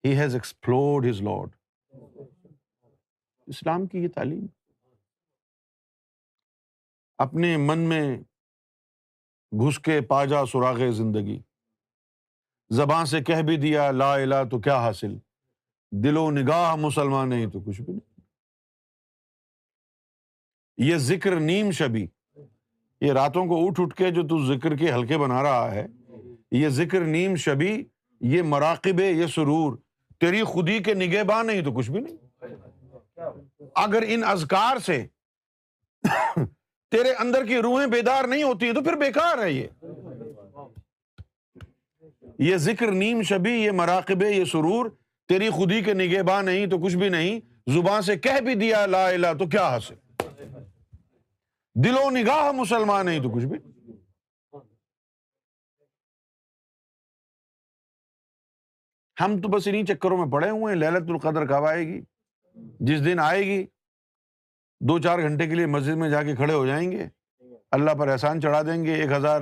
he 0.05 0.19
has 0.19 0.35
explored 0.35 1.07
his 1.11 1.23
lord 1.23 1.57
اسلام 3.49 3.87
کی 3.87 3.99
یہ 3.99 4.09
تعلیم. 4.09 4.47
اپنے 7.19 7.57
من 7.57 7.79
میں 7.79 8.05
گھس 9.53 9.79
کے 9.79 10.01
پاجا 10.01 10.47
سراغ 10.47 10.91
زندگی۔ 10.91 11.43
زبان 12.71 13.07
سے 13.07 13.21
کہہ 13.21 13.43
بھی 13.43 13.57
دیا، 13.57 13.91
لا 13.91 14.15
الہ 14.15 14.35
تو 14.51 14.61
کیا 14.61 14.77
حاصل؟ 14.77 15.19
دل 15.91 16.17
و 16.17 16.31
نگاہ 16.31 16.75
مسلمان 16.75 17.29
نہیں 17.29 17.47
تو 17.47 17.61
کچھ 17.61 17.83
بھی 17.83 17.93
نہیں۔ 17.93 18.21
یہ 20.77 20.97
ذکر 20.97 21.41
نیم 21.41 21.71
شبی۔ 21.71 22.07
یہ 23.01 23.13
راتوں 23.13 23.47
کو 23.47 23.67
اٹھ 23.67 23.81
اٹھ 23.81 23.95
کے 23.95 24.11
جو 24.11 24.23
تو 24.23 24.47
ذکر 24.47 24.77
کے 24.77 24.93
ہلکے 24.93 25.19
بنا 25.19 25.43
رہا 25.43 25.75
ہے، 25.75 25.87
یہ 26.51 26.69
ذکر 26.69 27.01
نیم 27.01 27.37
شبی، 27.37 27.85
یہ 28.21 28.43
مراقب 28.43 29.01
یہ 29.01 29.27
سرور، 29.27 29.77
تیری 30.19 30.43
خودی 30.43 30.79
کے 30.79 30.95
نگہ 30.95 31.23
باں 31.23 31.45
نہیں 31.45 31.63
تو 31.63 31.73
کچھ 31.73 31.91
بھی 31.91 32.01
نہیں۔ 32.01 32.17
اگر 33.75 34.05
ان 34.07 34.25
ازکار 34.25 34.77
سے 34.79 35.07
تیرے 36.91 37.13
اندر 37.13 37.47
کی 37.47 37.57
روحیں 37.57 37.87
بیدار 37.87 38.25
نہیں 38.25 38.43
ہوتی 38.43 38.67
ہیں 38.67 38.73
تو 38.73 38.83
پھر 38.83 38.97
بیکار 38.97 39.39
ہے 39.39 39.53
یہ۔ 39.53 39.67
یہ 42.39 42.57
ذکر 42.57 42.93
نیم 42.93 43.23
شبی، 43.23 43.51
یہ 43.51 43.71
مراقب 43.71 44.23
یہ 44.23 44.45
سرور، 44.45 44.91
تیری 45.29 45.51
خودی 45.51 45.83
کے 45.83 45.95
نگہ 45.95 46.23
باں 46.23 46.43
نہیں 46.43 46.67
تو 46.67 46.79
کچھ 46.79 46.97
بھی 46.97 47.09
نہیں۔ 47.09 47.41
زبان 47.67 48.03
سے 48.03 48.19
کہہ 48.19 48.41
بھی 48.41 48.55
دیا 48.55 48.87
لا 48.87 49.09
الہ 49.09 49.27
تو 49.39 49.47
کیا 49.47 49.69
حاصل؟ 49.69 49.95
دل 51.75 51.97
و 51.97 52.11
نگاہ 52.11 52.53
مسلمان 52.53 53.07
نہیں 53.07 53.23
تو 53.23 53.31
کچھ 53.31 53.45
بھی۔ 53.45 53.59
ہم 59.21 59.41
تو 59.41 59.49
بس 59.49 59.67
انہیں 59.67 59.85
چکروں 59.85 60.17
میں 60.17 60.27
پڑے 60.27 60.51
ہوئے 60.51 60.75
ہیں، 60.75 60.81
للت 60.81 61.11
القدر 61.11 61.47
کب 61.47 61.65
آئے 61.65 61.87
گی؟ 61.87 62.01
جس 62.81 63.05
دن 63.05 63.19
آئے 63.19 63.47
گی؟ 63.47 63.67
دو 64.81 64.99
چار 64.99 65.19
گھنٹے 65.19 65.47
کے 65.47 65.55
لیے 65.55 65.67
مسجد 65.67 65.97
میں 65.97 66.11
جا 66.11 66.23
کے 66.23 66.37
کھڑے 66.37 66.53
ہو 66.53 66.67
جائیں 66.67 66.93
گے۔ 66.93 67.07
اللہ 67.71 67.91
پر 67.91 68.09
احسان 68.09 68.41
چڑھا 68.41 68.63
دیں 68.63 68.85
گے، 68.85 68.95
ایک 68.95 69.13
ہزار 69.13 69.41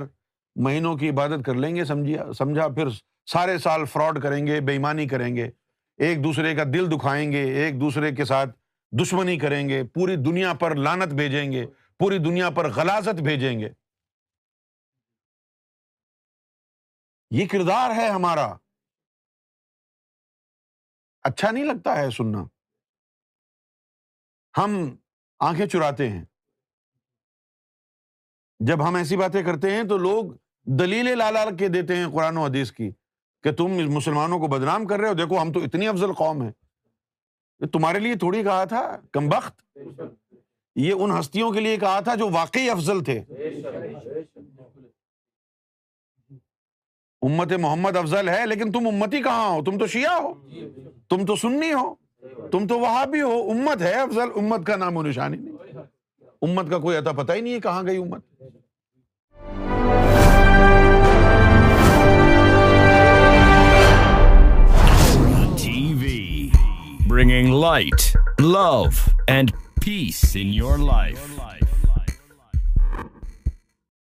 مہینوں 0.55 0.97
کی 0.97 1.09
عبادت 1.09 1.45
کر 1.45 1.53
لیں 1.53 1.75
گے، 1.75 1.85
سمجھیا، 1.85 2.33
سمجھا، 2.33 2.67
پھر 2.67 2.87
سارے 3.25 3.57
سال 3.57 3.85
فراڈ 3.85 4.23
کریں 4.23 4.47
گے 4.47 4.61
بےمانی 4.61 5.07
کریں 5.07 5.35
گے۔ 5.35 5.49
ایک 5.97 6.23
دوسرے 6.23 6.55
کا 6.55 6.63
دل 6.63 6.91
دکھائیں 6.91 7.31
گے، 7.31 7.43
ایک 7.43 7.81
دوسرے 7.81 8.11
کے 8.15 8.25
ساتھ 8.25 8.49
دشمنی 8.91 9.37
کریں 9.37 9.69
گے، 9.69 9.83
پوری 9.83 10.15
دنیا 10.15 10.53
پر 10.53 10.75
لانت 10.75 11.13
بھیجیں 11.13 11.51
گے، 11.51 11.65
پوری 11.99 12.17
دنیا 12.17 12.49
پر 12.49 12.69
غلازت 12.69 13.21
بھیجیں 13.21 13.59
گے۔ 13.59 13.69
یہ 17.31 17.47
کردار 17.47 17.89
ہے 17.95 18.07
ہمارا۔ 18.07 18.53
اچھا 21.23 21.51
نہیں 21.51 21.63
لگتا 21.63 21.97
ہے 21.97 22.09
سننا۔ 22.09 22.43
ہم 24.57 24.95
آنکھیں 25.39 25.65
چراتے 25.65 26.09
ہیں۔ 26.09 26.25
جب 28.59 28.87
ہم 28.87 28.95
ایسی 28.95 29.17
باتیں 29.17 29.43
کرتے 29.43 29.71
ہیں 29.71 29.83
تو 29.83 29.97
لوگ 29.97 30.25
دلیل 30.63 31.17
لالا 31.17 31.45
کے 31.59 31.67
دیتے 31.67 31.95
ہیں 31.95 32.07
قرآن 32.13 32.37
و 32.37 32.45
حدیث 32.45 32.71
کی 32.71 32.91
کہ 33.43 33.51
تم 33.51 33.93
مسلمانوں 33.93 34.39
کو 34.39 34.47
بدنام 34.47 34.87
کر 34.87 34.99
رہے 34.99 35.09
ہو۔ 35.09 35.13
دیکھو، 35.13 35.41
ہم 35.41 35.51
تو 35.51 35.59
اتنی 35.59 35.87
افضل 35.87 36.13
قوم 36.13 36.43
ہے 36.43 36.51
تمہارے 37.73 37.99
لیے 37.99 38.15
تھوڑی 38.15 38.43
کہا 38.43 38.65
تھا، 38.65 38.97
کم 39.11 39.29
بخت۔ 39.29 39.77
یہ 40.75 40.93
ان 40.93 41.11
ہستیوں 41.19 41.51
کے 41.51 41.59
لیے 41.59 41.77
کہا 41.77 41.99
تھا 41.99 42.15
جو 42.15 42.29
واقعی 42.29 42.69
افضل 42.69 43.03
تھے۔ 43.03 43.19
امت 47.21 47.53
محمد 47.53 47.97
افضل 47.97 48.29
ہے، 48.29 48.45
لیکن 48.45 48.71
تم 48.71 48.87
امتی 48.87 49.23
کہاں 49.23 49.49
ہو؟ 49.49 49.63
تم 49.63 49.77
تو 49.77 49.87
شیعہ 49.87 50.21
ہو۔ 50.21 50.33
تم 51.09 51.25
تو 51.25 51.35
سننی 51.35 51.73
ہو۔ 51.73 52.08
تم 52.51 52.67
تو 52.67 52.79
وہاں 52.79 53.05
بھی 53.05 53.21
ہو، 53.21 53.51
امت 53.51 53.81
ہے 53.81 53.93
افضل، 53.93 54.29
امت 54.35 54.65
کا 54.65 54.75
نام 54.75 54.97
و 54.97 55.03
نشانی 55.03 55.37
نہیں۔ 55.37 55.77
امت 56.41 56.69
کا 56.69 56.77
کوئی 56.77 56.97
عطا 56.97 57.11
پتہ 57.11 57.33
ہی 57.33 57.41
نہیں 57.41 57.53
ہے 57.53 57.59
کہاں 57.59 57.83
گئی 57.83 57.97
امت۔ 57.97 58.21
Bringing 67.07 67.53
light 67.61 68.17
love 68.39 68.83
and 69.27 69.51
peace 69.85 70.37
in 70.39 70.53
your 70.53 70.77
life 70.77 71.39